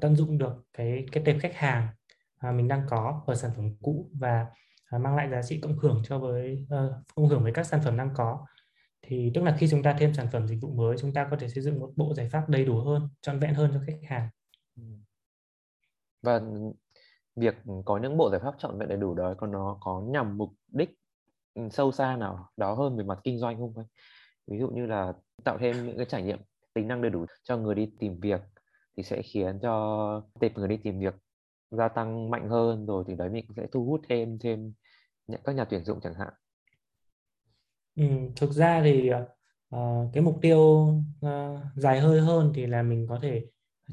[0.00, 1.88] tận dụng được cái cái tệp khách hàng
[2.38, 4.46] À, mình đang có ở sản phẩm cũ và
[4.90, 7.80] à, mang lại giá trị cộng hưởng cho với uh, cộng hưởng với các sản
[7.84, 8.46] phẩm đang có.
[9.02, 11.36] Thì tức là khi chúng ta thêm sản phẩm dịch vụ mới chúng ta có
[11.36, 13.98] thể xây dựng một bộ giải pháp đầy đủ hơn trọn vẹn hơn cho khách
[14.08, 14.28] hàng.
[14.76, 14.82] Ừ.
[16.22, 16.40] Và
[17.36, 20.38] việc có những bộ giải pháp trọn vẹn đầy đủ đó còn nó có nhằm
[20.38, 20.90] mục đích
[21.54, 23.86] ừ, sâu xa nào đó hơn về mặt kinh doanh không anh?
[24.46, 25.12] Ví dụ như là
[25.44, 26.38] tạo thêm những cái trải nghiệm
[26.74, 28.40] tính năng đầy đủ cho người đi tìm việc
[28.96, 31.14] thì sẽ khiến cho tệp người đi tìm việc
[31.70, 34.72] gia tăng mạnh hơn rồi thì đấy mình sẽ thu hút thêm thêm
[35.44, 36.32] các nhà tuyển dụng chẳng hạn.
[37.96, 38.04] Ừ,
[38.36, 39.10] thực ra thì
[39.76, 40.60] uh, cái mục tiêu
[41.26, 43.44] uh, dài hơi hơn thì là mình có thể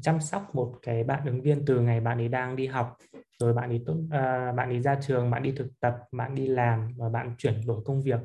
[0.02, 2.96] chăm sóc một cái bạn ứng viên từ ngày bạn ấy đang đi học
[3.38, 6.46] rồi bạn ấy tốt uh, bạn ấy ra trường bạn đi thực tập bạn đi
[6.46, 8.20] làm và bạn chuyển đổi công việc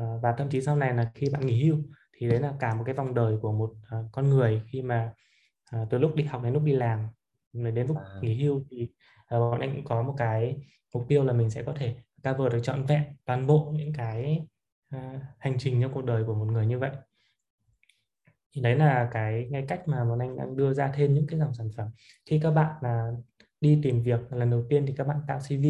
[0.00, 1.76] uh, và thậm chí sau này là khi bạn nghỉ hưu
[2.16, 5.12] thì đấy là cả một cái vòng đời của một uh, con người khi mà
[5.76, 7.08] uh, từ lúc đi học đến lúc đi làm
[7.74, 8.04] đến lúc à.
[8.22, 10.56] nghỉ hưu thì uh, bọn anh cũng có một cái
[10.94, 14.46] mục tiêu là mình sẽ có thể cover được trọn vẹn toàn bộ những cái
[14.96, 16.90] uh, hành trình trong cuộc đời của một người như vậy.
[18.54, 21.38] Thì đấy là cái ngay cách mà bọn anh đang đưa ra thêm những cái
[21.38, 21.88] dòng sản phẩm.
[22.26, 23.12] Khi các bạn là
[23.60, 25.64] đi tìm việc lần đầu tiên thì các bạn tạo CV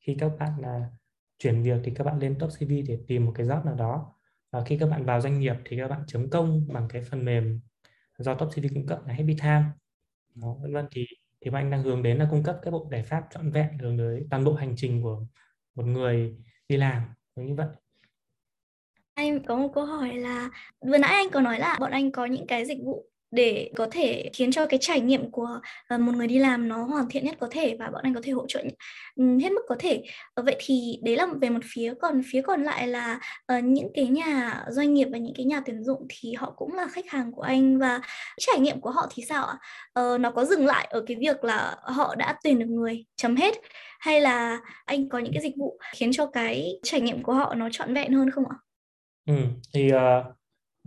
[0.00, 0.90] khi các bạn là
[1.38, 4.14] chuyển việc thì các bạn lên top CV để tìm một cái job nào đó.
[4.50, 7.24] Và khi các bạn vào doanh nghiệp thì các bạn chấm công bằng cái phần
[7.24, 7.60] mềm
[8.18, 9.64] do top CV cung cấp là Happy Time.
[10.34, 10.86] Đó, vân vân.
[10.90, 11.06] Thì
[11.44, 13.78] thì bọn anh đang hướng đến là cung cấp các bộ giải pháp trọn vẹn,
[13.78, 15.22] hướng tới toàn bộ hành trình của
[15.74, 16.36] một người
[16.68, 17.02] đi làm
[17.36, 17.66] như vậy.
[19.14, 22.26] Anh có một câu hỏi là, vừa nãy anh có nói là bọn anh có
[22.26, 26.12] những cái dịch vụ để có thể khiến cho cái trải nghiệm của ờ, một
[26.14, 28.46] người đi làm nó hoàn thiện nhất có thể và bọn anh có thể hỗ
[28.48, 28.62] trợ
[29.16, 30.02] ừ, hết mức có thể.
[30.34, 33.88] Ờ, vậy thì đấy là về một phía còn phía còn lại là ờ, những
[33.94, 37.08] cái nhà doanh nghiệp và những cái nhà tuyển dụng thì họ cũng là khách
[37.08, 38.00] hàng của anh và
[38.40, 39.58] trải nghiệm của họ thì sao ạ?
[40.18, 43.54] Nó có dừng lại ở cái việc là họ đã tuyển được người chấm hết
[44.00, 47.54] hay là anh có những cái dịch vụ khiến cho cái trải nghiệm của họ
[47.54, 48.56] nó trọn vẹn hơn không ạ?
[49.26, 49.34] Ừ,
[49.74, 50.26] thì uh,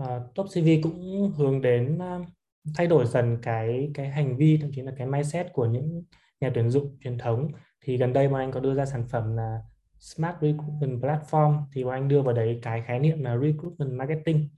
[0.01, 2.27] uh, Top CV cũng hướng đến uh,
[2.75, 6.03] thay đổi dần cái cái hành vi, thậm chí là cái mindset của những
[6.41, 7.51] nhà tuyển dụng truyền thống.
[7.81, 9.59] Thì gần đây bọn anh có đưa ra sản phẩm là
[9.99, 14.49] Smart Recruitment Platform, thì bọn anh đưa vào đấy cái khái niệm là Recruitment Marketing.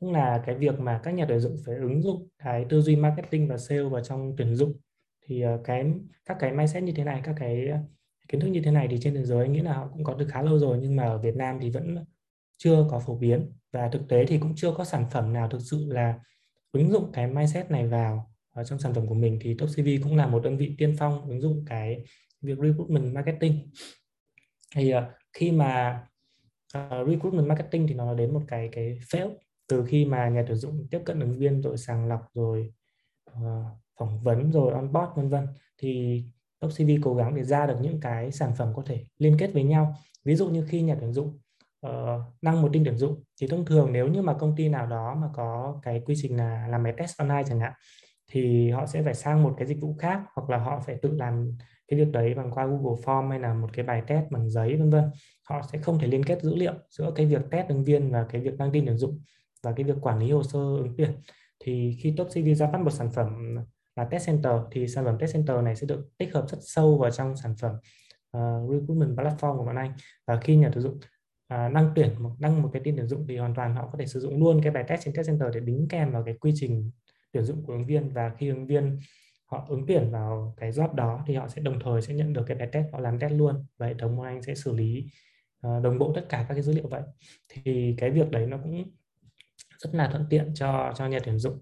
[0.00, 2.96] Cũng là cái việc mà các nhà tuyển dụng phải ứng dụng cái tư duy
[2.96, 4.72] marketing và sale vào trong tuyển dụng.
[5.26, 5.92] Thì ờ, cái,
[6.26, 7.78] các cái mindset như thế này, các cái ờ,
[8.28, 10.14] kiến thức như thế này thì trên thế giới anh nghĩ là họ cũng có
[10.14, 12.04] được khá lâu rồi, nhưng mà ở Việt Nam thì vẫn
[12.58, 13.52] chưa có phổ biến.
[13.72, 16.20] Và thực tế thì cũng chưa có sản phẩm nào thực sự là
[16.72, 19.88] ứng dụng cái mindset này vào ở trong sản phẩm của mình thì Top CV
[20.02, 22.04] cũng là một đơn vị tiên phong ứng dụng cái
[22.40, 23.70] việc recruitment marketing.
[24.76, 25.02] Thì uh,
[25.32, 26.02] khi mà
[26.78, 29.30] uh, recruitment marketing thì nó đến một cái cái fail
[29.68, 32.72] từ khi mà nhà tuyển dụng tiếp cận ứng viên rồi sàng lọc rồi
[33.30, 33.66] uh,
[33.98, 35.46] phỏng vấn rồi onboard vân vân.
[35.78, 36.22] Thì
[36.60, 39.50] Top CV cố gắng để ra được những cái sản phẩm có thể liên kết
[39.52, 39.94] với nhau.
[40.24, 41.38] Ví dụ như khi nhà tuyển dụng
[41.80, 43.24] Ờ, uh, đăng một tin tuyển dụng.
[43.40, 46.36] Thì thông thường nếu như mà công ty nào đó mà có cái quy trình
[46.36, 47.72] là làm bài test online chẳng hạn
[48.30, 51.10] thì họ sẽ phải sang một cái dịch vụ khác hoặc là họ phải tự
[51.12, 51.52] làm
[51.88, 54.76] cái việc đấy bằng qua Google Form hay là một cái bài test bằng giấy
[54.76, 55.04] vân vân.
[55.48, 58.26] Họ sẽ không thể liên kết dữ liệu giữa cái việc test ứng viên và
[58.30, 59.20] cái việc đăng tin tuyển dụng
[59.62, 61.10] và cái việc quản lý hồ sơ ứng tuyển.
[61.60, 63.56] Thì khi Top CV ra mắt một sản phẩm
[63.96, 66.98] là Test Center thì sản phẩm Test Center này sẽ được tích hợp rất sâu
[66.98, 67.74] vào trong sản phẩm
[68.36, 69.92] uh, recruitment platform của bọn anh
[70.26, 71.00] và khi nhà tuyển dụng
[71.50, 73.98] à, đăng tuyển một đăng một cái tin tuyển dụng thì hoàn toàn họ có
[73.98, 76.34] thể sử dụng luôn cái bài test trên test center để đính kèm vào cái
[76.40, 76.90] quy trình
[77.32, 78.12] tuyển dụng của ứng viên.
[78.12, 78.98] Và khi ứng viên
[79.46, 82.44] họ ứng tuyển vào cái job đó thì họ sẽ đồng thời sẽ nhận được
[82.46, 85.06] cái bài test họ làm test luôn và hệ thống của anh sẽ xử lý
[85.66, 87.02] uh, đồng bộ tất cả các cái dữ liệu vậy.
[87.48, 88.90] Thì cái việc đấy nó cũng
[89.78, 91.60] rất là thuận tiện cho cho nhà tuyển dụng.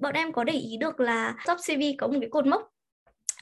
[0.00, 2.71] Bọn em có để ý được là job CV có một cái cột mốc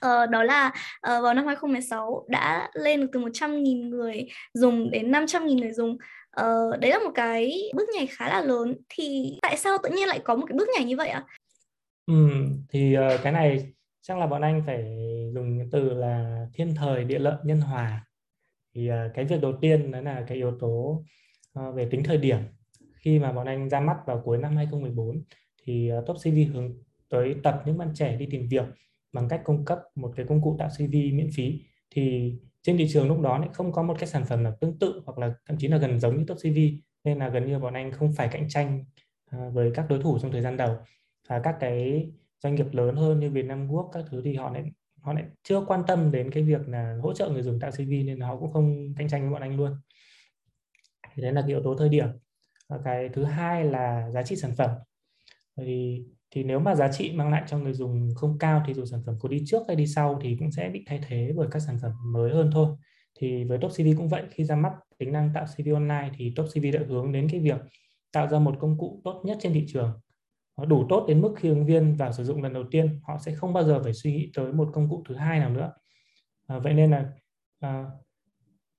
[0.06, 5.12] Uh, đó là uh, vào năm 2016 đã lên được từ 100.000 người dùng đến
[5.12, 5.90] 500.000 người dùng.
[6.40, 8.76] Uh, đấy là một cái bước nhảy khá là lớn.
[8.88, 11.24] Thì tại sao tự nhiên lại có một cái bước nhảy như vậy ạ?
[12.06, 12.14] Ừ,
[12.68, 13.72] thì uh, cái này
[14.02, 14.84] chắc là bọn anh phải
[15.34, 18.06] dùng cái từ là thiên thời địa lợi nhân hòa.
[18.74, 21.04] Thì uh, cái việc đầu tiên đó là cái yếu tố
[21.58, 22.38] uh, về tính thời điểm.
[22.94, 25.22] Khi mà bọn anh ra mắt vào cuối năm 2014
[25.64, 26.74] thì uh, Top CV hướng
[27.08, 28.64] tới tập những bạn trẻ đi tìm việc
[29.12, 32.86] bằng cách cung cấp một cái công cụ tạo CV miễn phí, thì trên thị
[32.92, 35.34] trường lúc đó lại không có một cái sản phẩm nào tương tự hoặc là
[35.46, 36.58] thậm chí là gần giống như top CV
[37.04, 38.84] nên là gần như bọn anh không phải cạnh tranh
[39.26, 40.76] à, với các đối thủ trong thời gian đầu.
[41.28, 42.10] Và các cái
[42.42, 44.64] doanh nghiệp lớn hơn như Vietnam Quốc các thứ thì họ lại
[45.02, 47.90] họ lại chưa quan tâm đến cái việc là hỗ trợ người dùng tạo CV
[47.90, 49.76] nên họ cũng không cạnh tranh với bọn anh luôn.
[51.14, 52.08] Thì đấy là cái yếu tố thời điểm.
[52.68, 54.70] Và cái thứ hai là giá trị sản phẩm.
[55.56, 58.84] Thì thì nếu mà giá trị mang lại cho người dùng không cao thì dù
[58.84, 61.48] sản phẩm có đi trước hay đi sau thì cũng sẽ bị thay thế bởi
[61.50, 62.76] các sản phẩm mới hơn thôi.
[63.20, 66.32] Thì với Top CV cũng vậy khi ra mắt tính năng tạo CV online thì
[66.36, 67.60] Top CV đã hướng đến cái việc
[68.12, 69.92] tạo ra một công cụ tốt nhất trên thị trường.
[70.58, 73.18] Nó đủ tốt đến mức khi ứng viên vào sử dụng lần đầu tiên họ
[73.18, 75.72] sẽ không bao giờ phải suy nghĩ tới một công cụ thứ hai nào nữa.
[76.46, 77.10] À, vậy nên là
[77.60, 77.84] à,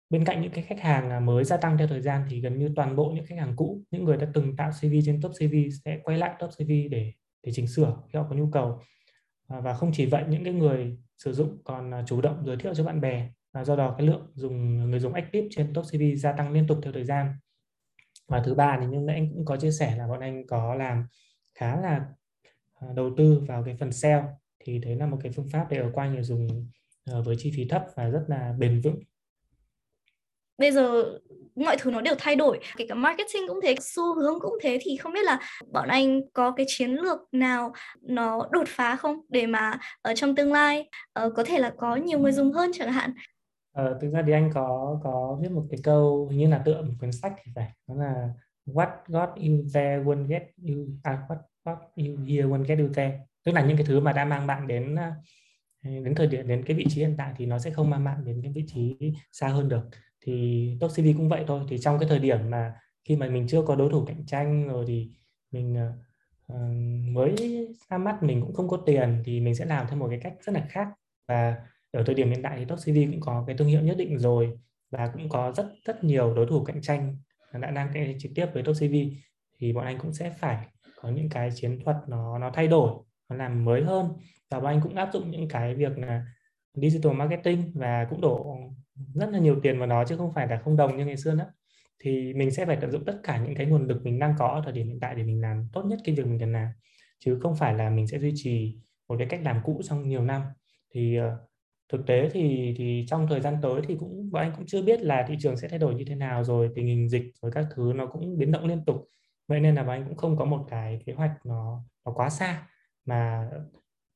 [0.10, 2.60] bên cạnh những cái khách hàng à, mới gia tăng theo thời gian thì gần
[2.60, 5.32] như toàn bộ những khách hàng cũ những người đã từng tạo CV trên top
[5.32, 7.14] CV sẽ quay lại top CV để
[7.44, 8.80] để chỉnh sửa khi họ có nhu cầu.
[9.48, 12.58] À, và không chỉ vậy, những cái người sử dụng còn à, chủ động giới
[12.58, 15.86] thiệu cho bạn bè và do đó cái lượng dùng, người dùng active trên top
[15.92, 17.34] CV gia tăng liên tục theo thời gian.
[18.28, 20.76] Và thứ ba thì như nãy anh cũng có chia sẻ là bọn anh có
[20.76, 21.06] làm
[21.54, 22.06] khá là
[22.74, 24.24] à, đầu tư vào cái phần sale.
[24.60, 26.68] Thì đấy là một cái phương pháp để ở qua người dùng
[27.06, 29.00] với chi phí thấp và rất là bền vững.
[30.58, 31.04] Bây giờ
[31.66, 32.60] mọi thứ nó đều thay đổi.
[32.78, 35.40] Kể cả marketing cũng thế xu hướng cũng thế thì không biết là
[35.72, 40.36] bọn anh có cái chiến lược nào nó đột phá không để mà ở trong
[40.36, 40.90] tương lai
[41.26, 43.14] uh, có thể là có nhiều người dùng hơn chẳng hạn?
[43.74, 46.94] Ờ, thực ra thì anh có có viết một cái câu như là tựa một
[47.02, 48.30] cuốn sách thì phải đó là
[48.66, 52.88] what got you there won't get you à, what got you here won't get you
[52.94, 53.20] there.
[53.46, 55.12] Tức là những cái thứ mà đã mang bạn đến ờ,
[55.84, 58.26] đến thời điểm đến cái vị trí hiện tại thì nó sẽ không mang bạn
[58.26, 58.96] đến cái vị trí
[59.32, 59.84] xa hơn được
[60.26, 61.62] thì top CV cũng vậy thôi.
[61.70, 62.74] Thì trong cái thời điểm mà
[63.06, 65.12] khi mà mình chưa có đối thủ cạnh tranh rồi thì
[65.52, 65.78] mình
[66.54, 66.56] uh,
[67.16, 67.36] mới
[67.90, 70.34] ra mắt mình cũng không có tiền thì mình sẽ làm theo một cái cách
[70.42, 70.88] rất là khác.
[71.28, 71.56] Và
[71.92, 74.20] ở thời điểm hiện tại thì top CV cũng có cái thương hiệu nhất định
[74.20, 74.60] rồi
[74.92, 77.18] và cũng có rất rất nhiều đối thủ cạnh tranh
[77.54, 78.96] đã đang cạnh trực tiếp với top CV
[79.60, 80.68] thì bọn anh cũng sẽ phải
[81.02, 82.94] có những cái chiến thuật nó nó thay đổi
[83.30, 84.10] nó làm mới hơn.
[84.50, 86.26] Và bọn anh cũng áp dụng những cái việc là
[86.74, 88.58] digital marketing và cũng đổ
[89.14, 91.34] rất là nhiều tiền vào nó chứ không phải là không đồng như ngày xưa
[91.34, 91.52] nữa.
[92.00, 94.48] Thì mình sẽ phải tận dụng tất cả những cái nguồn lực mình đang có
[94.48, 96.68] ở thời điểm hiện tại để mình làm tốt nhất cái việc mình cần làm.
[97.20, 100.24] Chứ không phải là mình sẽ duy trì một cái cách làm cũ trong nhiều
[100.24, 100.42] năm.
[100.94, 101.24] Thì uh,
[101.92, 105.02] thực tế thì thì trong thời gian tới thì cũng bọn anh cũng chưa biết
[105.02, 107.66] là thị trường sẽ thay đổi như thế nào rồi tình hình dịch rồi các
[107.76, 109.10] thứ nó cũng biến động liên tục.
[109.48, 112.30] Vậy nên là bọn anh cũng không có một cái kế hoạch nó nó quá
[112.30, 112.68] xa.
[113.06, 113.50] Mà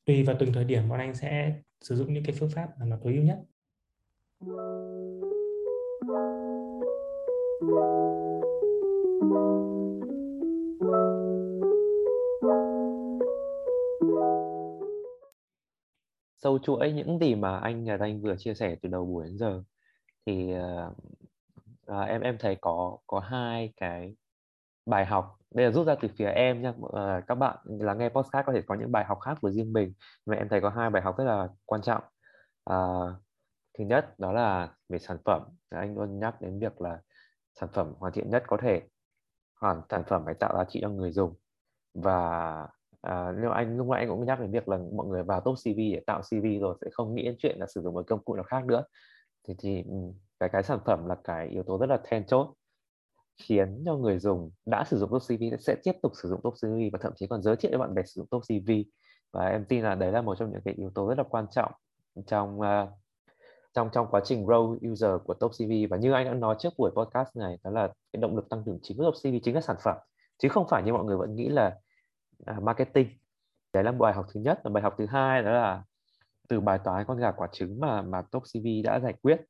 [0.05, 2.86] tùy vào từng thời điểm bọn anh sẽ sử dụng những cái phương pháp mà
[2.86, 3.38] nó tối ưu nhất
[4.45, 4.53] sâu
[16.59, 19.63] chuỗi những gì mà anh nhà Anh vừa chia sẻ từ đầu buổi đến giờ.
[20.25, 20.59] Thì uh,
[21.91, 24.15] uh, em em thấy có có hai cái
[24.85, 25.37] bài học.
[25.51, 28.45] Đây là rút ra từ phía em nha uh, ờ, các bạn là nghe podcast
[28.45, 29.93] có thể có những bài học khác của riêng mình
[30.25, 32.03] mà em thấy có hai bài học rất là quan trọng.
[32.69, 33.24] Uh,
[33.78, 35.41] thứ nhất đó là về sản phẩm.
[35.69, 37.01] Anh luôn nhắc đến việc là
[37.59, 38.82] sản phẩm hoàn thiện nhất có thể.
[39.61, 41.36] Hoàn sản phẩm phải tạo giá trị cho người dùng.
[41.93, 42.67] Và
[43.01, 45.55] à, nếu anh lúc nãy anh cũng nhắc đến việc là mọi người vào top
[45.63, 48.23] CV để tạo CV rồi sẽ không nghĩ đến chuyện là sử dụng một công
[48.23, 48.84] cụ nào khác nữa.
[49.47, 49.84] Thì thì
[50.39, 52.53] cái cái sản phẩm là cái yếu tố rất là then chốt
[53.43, 56.53] khiến cho người dùng đã sử dụng top CV sẽ tiếp tục sử dụng top
[56.53, 58.71] CV và thậm chí còn giới thiệu cho bạn bè sử dụng top CV
[59.34, 61.45] và em tin là đấy là một trong những cái yếu tố rất là quan
[61.51, 61.71] trọng
[62.28, 62.89] trong uh,
[63.76, 66.73] trong trong quá trình grow user của top CV và như anh đã nói trước
[66.78, 69.55] buổi podcast này đó là cái động lực tăng trưởng chính của top CV chính
[69.55, 69.97] là sản phẩm
[70.38, 71.76] chứ không phải như mọi người vẫn nghĩ là
[72.45, 73.07] à, marketing.
[73.73, 74.59] Đấy là bài học thứ nhất.
[74.63, 75.84] Và bài học thứ hai đó là
[76.49, 79.41] từ bài toán con gà quả trứng mà mà top CV đã giải quyết.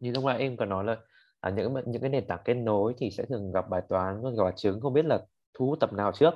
[0.00, 0.96] Như lúc nãy em còn nói là
[1.40, 4.36] à, những những cái nền tảng kết nối thì sẽ thường gặp bài toán con
[4.36, 5.20] gà quả trứng không biết là
[5.54, 6.34] thu hút tập nào trước.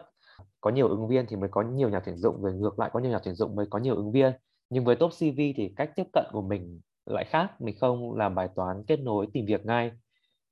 [0.60, 3.00] Có nhiều ứng viên thì mới có nhiều nhà tuyển dụng rồi ngược lại có
[3.00, 4.32] nhiều nhà tuyển dụng mới có nhiều ứng viên.
[4.70, 8.34] Nhưng với top CV thì cách tiếp cận của mình lại khác mình không làm
[8.34, 9.92] bài toán kết nối tìm việc ngay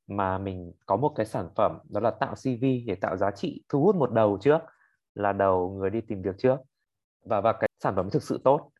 [0.06, 3.64] mà mình có một cái sản phẩm đó là tạo CV để tạo giá trị
[3.68, 4.58] thu hút một đầu trước
[5.14, 6.56] là đầu người đi tìm việc trước.
[7.24, 8.70] Và và cái sản phẩm thực sự tốt.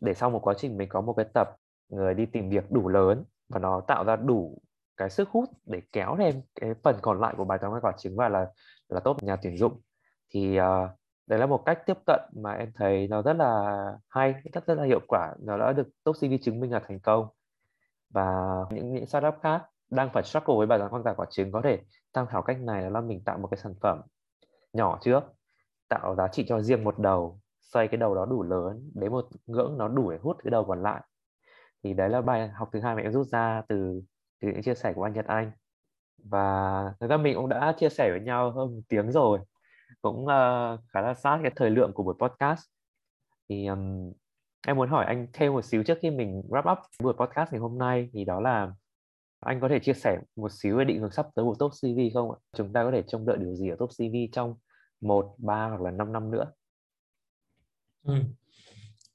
[0.00, 1.56] Để sau một quá trình mình có một cái tập
[1.88, 4.62] người đi tìm việc đủ lớn và nó tạo ra đủ
[4.96, 8.16] cái sức hút để kéo thêm cái phần còn lại của bài toán quả chứng
[8.16, 8.46] và là
[8.88, 9.80] là tốt nhà tuyển dụng
[10.30, 10.64] thì uh,
[11.28, 13.76] đấy là một cách tiếp cận mà em thấy nó rất là
[14.08, 15.34] hay, rất rất là hiệu quả.
[15.40, 17.28] Nó đã được top CV chứng minh là thành công.
[18.10, 21.52] Và những những startup khác đang phải struggle với bài toán con gà quả trứng
[21.52, 21.80] có thể
[22.12, 24.02] tham khảo cách này là mình tạo một cái sản phẩm
[24.72, 25.24] nhỏ trước,
[25.88, 29.28] tạo giá trị cho riêng một đầu xoay cái đầu đó đủ lớn, đến một
[29.46, 31.02] ngưỡng nó đủ để hút cái đầu còn lại.
[31.84, 34.02] Thì đấy là bài học thứ hai mà em rút ra từ
[34.42, 35.52] từ những chia sẻ của anh Nhật Anh.
[36.24, 39.38] Và thực ra mình cũng đã chia sẻ với nhau hơn một tiếng rồi
[40.02, 42.60] cũng uh, khá là sát cái thời lượng của buổi podcast
[43.48, 44.12] thì um,
[44.66, 47.60] em muốn hỏi anh thêm một xíu trước khi mình wrap up buổi podcast ngày
[47.60, 48.72] hôm nay thì đó là
[49.40, 51.98] anh có thể chia sẻ một xíu về định hướng sắp tới của top CV
[52.14, 52.36] không ạ?
[52.56, 54.54] Chúng ta có thể trông đợi điều gì ở top CV trong
[55.00, 56.52] một ba hoặc là 5 năm nữa?
[58.02, 58.14] Ừ.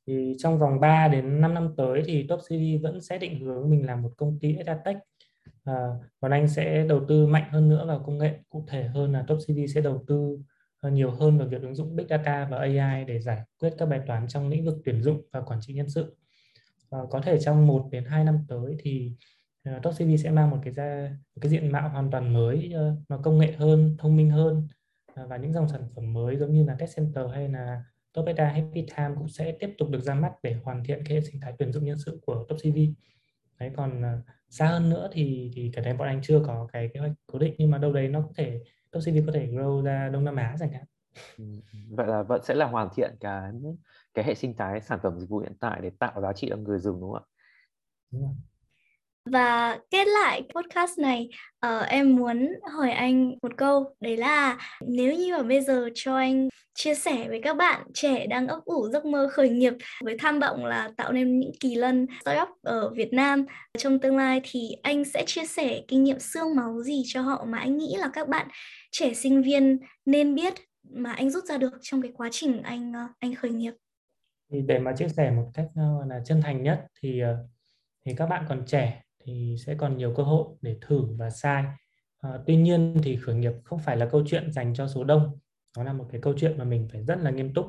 [0.07, 3.69] Thì trong vòng 3 đến 5 năm tới thì Top CV vẫn sẽ định hướng
[3.69, 4.97] mình là một công ty EdTech
[5.63, 8.83] à, ờ, còn anh sẽ đầu tư mạnh hơn nữa vào công nghệ cụ thể
[8.83, 10.37] hơn là Top CV sẽ đầu tư
[10.83, 13.85] Ờ, nhiều hơn vào việc ứng dụng Big Data và AI để giải quyết các
[13.85, 16.15] bài toán trong lĩnh vực tuyển dụng và quản trị nhân sự.
[16.89, 19.11] À, có thể trong 1 đến 2 năm tới thì
[19.69, 23.09] uh, TopCV sẽ mang một cái ra một cái diện mạo hoàn toàn mới uh,
[23.09, 24.67] nó công nghệ hơn thông minh hơn
[25.21, 28.25] uh, và những dòng sản phẩm mới giống như là Test Center hay là Top
[28.25, 31.21] Data Happy Time cũng sẽ tiếp tục được ra mắt để hoàn thiện cái hệ
[31.21, 32.77] sinh thái tuyển dụng nhân sự của TopCV.
[33.59, 36.89] Đấy còn uh, xa hơn nữa thì thì cái này bọn anh chưa có cái
[36.93, 38.59] kế hoạch cố định nhưng mà đâu đấy nó có thể
[39.01, 40.83] CV có thể grow ra Đông Nam Á chẳng hạn
[41.37, 41.79] ừ, ừ.
[41.89, 43.51] vậy là vẫn sẽ là hoàn thiện cái
[44.13, 46.57] cái hệ sinh thái sản phẩm dịch vụ hiện tại để tạo giá trị cho
[46.57, 47.27] người dùng đúng không ạ?
[48.11, 48.35] Đúng rồi.
[49.25, 51.29] Và kết lại podcast này,
[51.65, 54.57] uh, em muốn hỏi anh một câu, đấy là
[54.87, 58.59] nếu như mà bây giờ cho anh chia sẻ với các bạn trẻ đang ấp
[58.65, 62.47] ủ giấc mơ khởi nghiệp với tham vọng là tạo nên những kỳ lân startup
[62.61, 63.45] ở Việt Nam
[63.77, 67.45] trong tương lai thì anh sẽ chia sẻ kinh nghiệm xương máu gì cho họ
[67.47, 68.47] mà anh nghĩ là các bạn
[68.91, 70.53] trẻ sinh viên nên biết
[70.89, 73.73] mà anh rút ra được trong cái quá trình anh ờ, anh khởi nghiệp?
[74.51, 77.21] Thì để mà chia sẻ một cách ờ, là chân thành nhất thì
[78.05, 81.63] thì các bạn còn trẻ thì sẽ còn nhiều cơ hội để thử và sai.
[82.21, 85.39] À, tuy nhiên thì khởi nghiệp không phải là câu chuyện dành cho số đông.
[85.77, 87.65] Nó là một cái câu chuyện mà mình phải rất là nghiêm túc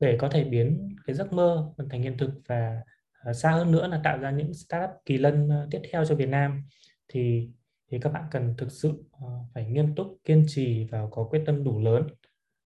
[0.00, 2.80] để có thể biến cái giấc mơ thành hiện thực và
[3.24, 6.14] ờ, xa hơn nữa là tạo ra những startup kỳ lân ờ, tiếp theo cho
[6.14, 6.62] Việt Nam.
[7.08, 7.50] Thì
[7.90, 9.04] thì các bạn cần thực sự
[9.54, 12.06] phải nghiêm túc kiên trì và có quyết tâm đủ lớn.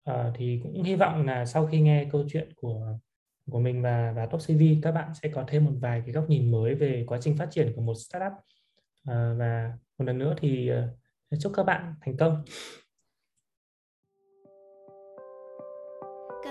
[0.03, 2.99] À, thì cũng hy vọng là sau khi nghe câu chuyện của
[3.51, 6.29] của mình và và Top CV các bạn sẽ có thêm một vài cái góc
[6.29, 8.31] nhìn mới về quá trình phát triển của một startup.
[9.07, 10.71] À, và một lần nữa thì
[11.33, 12.43] uh, chúc các bạn thành công.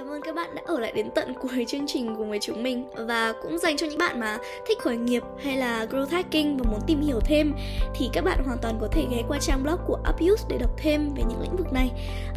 [0.02, 2.62] Cảm ơn các bạn đã ở lại đến tận cuối chương trình cùng với chúng
[2.62, 6.56] mình và cũng dành cho những bạn mà thích khởi nghiệp hay là growth hacking
[6.56, 7.54] và muốn tìm hiểu thêm
[7.94, 10.70] thì các bạn hoàn toàn có thể ghé qua trang blog của Upuse để đọc
[10.76, 11.90] thêm về những lĩnh vực này.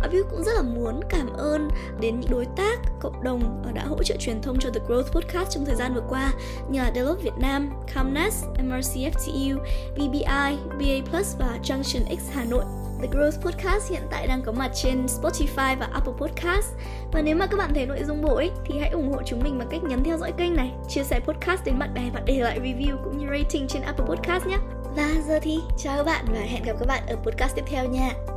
[0.06, 1.70] Upuse cũng rất là muốn cảm ơn
[2.02, 5.12] đến những đối tác, cộng đồng ờ, đã hỗ trợ truyền thông cho The Growth
[5.12, 6.34] Podcast trong thời gian vừa qua
[6.70, 9.58] như là Deloitte Việt Nam, Comnas, MRCFTU,
[9.96, 12.85] BBI, VBI, BA Plus và Junction X Hà Nội.
[13.06, 16.74] The Growth Podcast hiện tại đang có mặt trên Spotify và Apple Podcast.
[17.12, 19.40] Và nếu mà các bạn thấy nội dung bổ ích thì hãy ủng hộ chúng
[19.44, 22.22] mình bằng cách nhấn theo dõi kênh này, chia sẻ podcast đến bạn bè và
[22.26, 24.58] để lại review cũng như rating trên Apple Podcast nhé.
[24.96, 27.86] Và giờ thì chào các bạn và hẹn gặp các bạn ở podcast tiếp theo
[27.86, 28.35] nha.